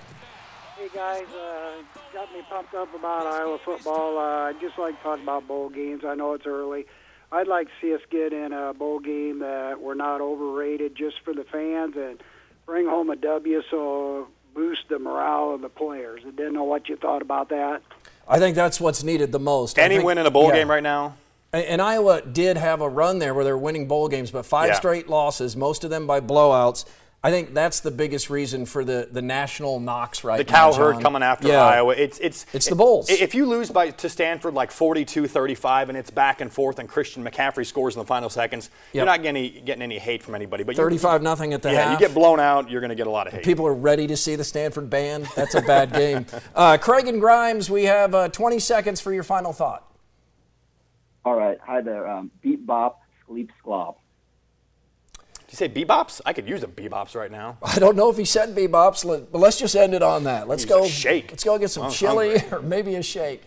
Hey 0.77 0.89
guys, 0.95 1.25
uh, 1.35 1.77
got 2.13 2.31
me 2.35 2.43
pumped 2.51 2.75
up 2.75 2.95
about 2.95 3.27
Iowa 3.27 3.59
football. 3.65 4.19
Uh, 4.19 4.49
I'd 4.51 4.61
just 4.61 4.79
like 4.79 4.97
to 4.99 5.03
talk 5.03 5.21
about 5.23 5.49
bowl 5.49 5.71
games. 5.71 6.03
I 6.07 6.15
know 6.15 6.35
it's 6.35 6.47
early. 6.47 6.85
I'd 7.33 7.49
like 7.49 7.69
to 7.69 7.73
see 7.81 7.95
us 7.95 8.01
get 8.11 8.35
in 8.35 8.53
a 8.53 8.75
bowl 8.75 8.99
game 9.01 9.39
that 9.39 9.81
we're 9.81 9.95
not 9.95 10.21
overrated 10.21 10.95
just 10.97 11.17
for 11.25 11.33
the 11.33 11.45
fans 11.45 11.95
and 11.97 12.23
bring 12.67 12.87
home 12.87 13.11
a 13.11 13.17
W 13.17 13.63
so 13.71 14.29
boost 14.55 14.83
the 14.89 14.99
morale 14.99 15.55
of 15.55 15.61
the 15.63 15.69
players. 15.69 16.23
I 16.27 16.31
didn't 16.31 16.55
know 16.55 16.65
what 16.65 16.89
you 16.89 16.97
thought 16.97 17.23
about 17.23 17.49
that. 17.51 17.83
I 18.29 18.39
think 18.39 18.57
that's 18.57 18.81
what's 18.81 19.03
needed 19.05 19.31
the 19.33 19.39
most. 19.39 19.79
I 19.79 19.83
Any 19.83 19.97
think- 19.97 20.07
win 20.07 20.19
in 20.19 20.27
a 20.27 20.31
bowl 20.31 20.49
yeah. 20.49 20.55
game 20.57 20.71
right 20.71 20.83
now? 20.83 21.15
And, 21.53 21.65
and 21.65 21.83
Iowa 21.83 22.23
did 22.23 22.57
have 22.57 22.81
a 22.81 22.89
run 22.89 23.19
there 23.21 23.35
where 23.35 23.45
they're 23.45 23.57
winning 23.57 23.87
bowl 23.87 24.09
games, 24.09 24.31
but 24.31 24.45
five 24.45 24.69
Yeah. 24.71 24.75
straight 24.75 25.09
losses, 25.09 25.57
most 25.57 25.85
of 25.85 25.91
them 25.91 26.07
by 26.07 26.21
blowouts. 26.21 26.85
I 27.27 27.31
think 27.33 27.55
that's 27.55 27.81
the 27.81 27.91
biggest 27.91 28.31
reason 28.31 28.67
for 28.67 28.85
the, 28.85 29.09
the 29.11 29.21
national 29.21 29.81
knocks 29.81 30.23
right 30.23 30.37
the 30.39 30.45
now. 30.53 30.71
cow 30.71 30.73
herd 30.75 31.01
coming 31.03 31.25
after 31.25 31.49
Yeah. 31.49 31.65
Iowa. 31.65 31.93
It's 31.97 32.21
it's 32.21 32.47
It's 32.53 32.69
the 32.69 32.77
Bulls. 32.77 33.11
If 33.11 33.35
you 33.35 33.47
lose 33.47 33.69
by 33.69 33.91
to 33.91 34.09
Stanford 34.09 34.55
like 34.55 34.71
42-35 34.71 35.89
and 35.89 35.99
it's 35.99 36.11
back 36.11 36.41
and 36.41 36.53
forth 36.53 36.79
and 36.79 36.89
Christian 36.89 37.25
McCaffrey 37.25 37.67
scores 37.67 37.97
in 37.97 37.99
the 37.99 38.07
final 38.07 38.31
seconds, 38.31 38.71
you're 38.93 39.05
not 39.05 39.23
getting 39.25 39.45
any, 39.45 39.61
getting 39.61 39.83
any 39.83 39.99
hate 39.99 40.23
from 40.23 40.37
anybody. 40.37 40.63
But 40.63 40.77
you- 40.77 40.83
35 40.85 41.23
nothing 41.23 41.53
at 41.53 41.63
the 41.63 41.73
yeah, 41.73 41.91
half. 41.91 42.01
you 42.01 42.07
get 42.07 42.15
blown 42.15 42.39
out, 42.39 42.71
you're 42.71 42.81
going 42.81 42.91
to 42.91 42.95
get 42.95 43.09
a 43.09 43.11
lot 43.11 43.27
of 43.27 43.33
hate. 43.33 43.43
People 43.45 43.67
are 43.67 43.75
ready 43.75 44.07
to 44.07 44.17
see 44.17 44.37
the 44.37 44.45
Stanford 44.45 44.89
band. 44.89 45.27
That's 45.35 45.57
a 45.57 45.63
bad 45.63 45.93
game. 45.93 46.27
Uh, 46.55 46.79
Craig 46.79 47.09
and 47.09 47.21
Grimes, 47.21 47.69
we 47.69 47.85
have 47.85 48.15
uh, 48.15 48.29
20 48.29 48.61
seconds 48.61 49.01
for 49.01 49.13
your 49.13 49.25
final 49.25 49.53
thought. 49.53 49.93
All 51.25 51.35
right. 51.37 51.59
Hi 51.67 51.81
there. 51.81 52.09
Um, 52.09 52.31
beep 52.41 52.65
bop, 52.65 53.01
sleep 53.27 53.51
squab. 53.59 53.97
Did 55.47 55.53
you 55.53 55.57
say 55.57 55.69
bebops? 55.69 56.21
I 56.27 56.33
could 56.33 56.49
use 56.49 56.63
a 56.65 56.67
bebops 56.67 57.15
right 57.15 57.31
now. 57.31 57.59
I 57.63 57.79
don't 57.79 57.97
know 57.97 58.11
if 58.11 58.17
he 58.17 58.25
said 58.25 58.55
bebops, 58.57 59.07
but 59.31 59.39
let's 59.39 59.59
just 59.59 59.77
end 59.77 59.95
it 59.95 60.03
on 60.03 60.25
that. 60.25 60.49
Let's 60.49 60.65
go 60.65 60.87
shake. 60.87 61.31
Let's 61.31 61.45
go 61.45 61.57
get 61.59 61.71
some 61.71 61.85
I'm 61.85 61.91
chili 61.93 62.39
hungry. 62.39 62.59
or 62.59 62.63
maybe 62.63 62.97
a 62.97 63.03
shake. 63.03 63.43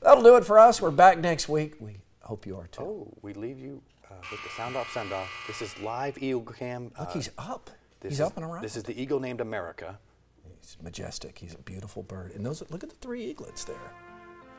That'll 0.00 0.22
do 0.22 0.36
it 0.36 0.44
for 0.44 0.58
us. 0.58 0.80
We're 0.80 0.92
back 0.92 1.18
next 1.18 1.48
week. 1.48 1.74
We 1.80 1.96
hope 2.20 2.46
you 2.46 2.56
are 2.56 2.68
too. 2.68 2.82
Oh, 2.82 3.14
we 3.22 3.34
leave 3.34 3.58
you 3.58 3.82
uh, 4.08 4.14
with 4.30 4.42
the 4.44 4.50
sound 4.56 4.76
off 4.76 4.92
send 4.92 5.12
off. 5.12 5.28
This 5.48 5.60
is 5.60 5.76
live 5.80 6.22
Eagle 6.22 6.42
Cam. 6.42 6.84
Look, 6.98 7.08
uh, 7.08 7.12
he's 7.12 7.30
up. 7.36 7.70
He's 8.00 8.12
is- 8.12 8.20
up 8.20 8.36
and 8.36 8.46
around. 8.46 8.62
This 8.62 8.76
is 8.76 8.84
the 8.84 9.00
eagle 9.00 9.18
named 9.18 9.40
America. 9.40 9.98
He's 10.44 10.76
majestic. 10.80 11.36
He's 11.38 11.54
a 11.54 11.58
beautiful 11.58 12.04
bird. 12.04 12.32
And 12.32 12.46
those 12.46 12.62
look 12.70 12.84
at 12.84 12.90
the 12.90 12.96
three 12.96 13.24
eaglets 13.24 13.64
there. 13.64 13.76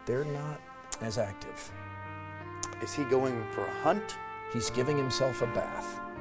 They're 0.05 0.25
not 0.25 0.59
as 0.99 1.17
active. 1.17 1.71
Is 2.83 2.93
he 2.93 3.03
going 3.05 3.45
for 3.51 3.63
a 3.63 3.73
hunt? 3.81 4.17
He's 4.51 4.69
giving 4.69 4.97
himself 4.97 5.41
a 5.41 5.47
bath. 5.47 5.99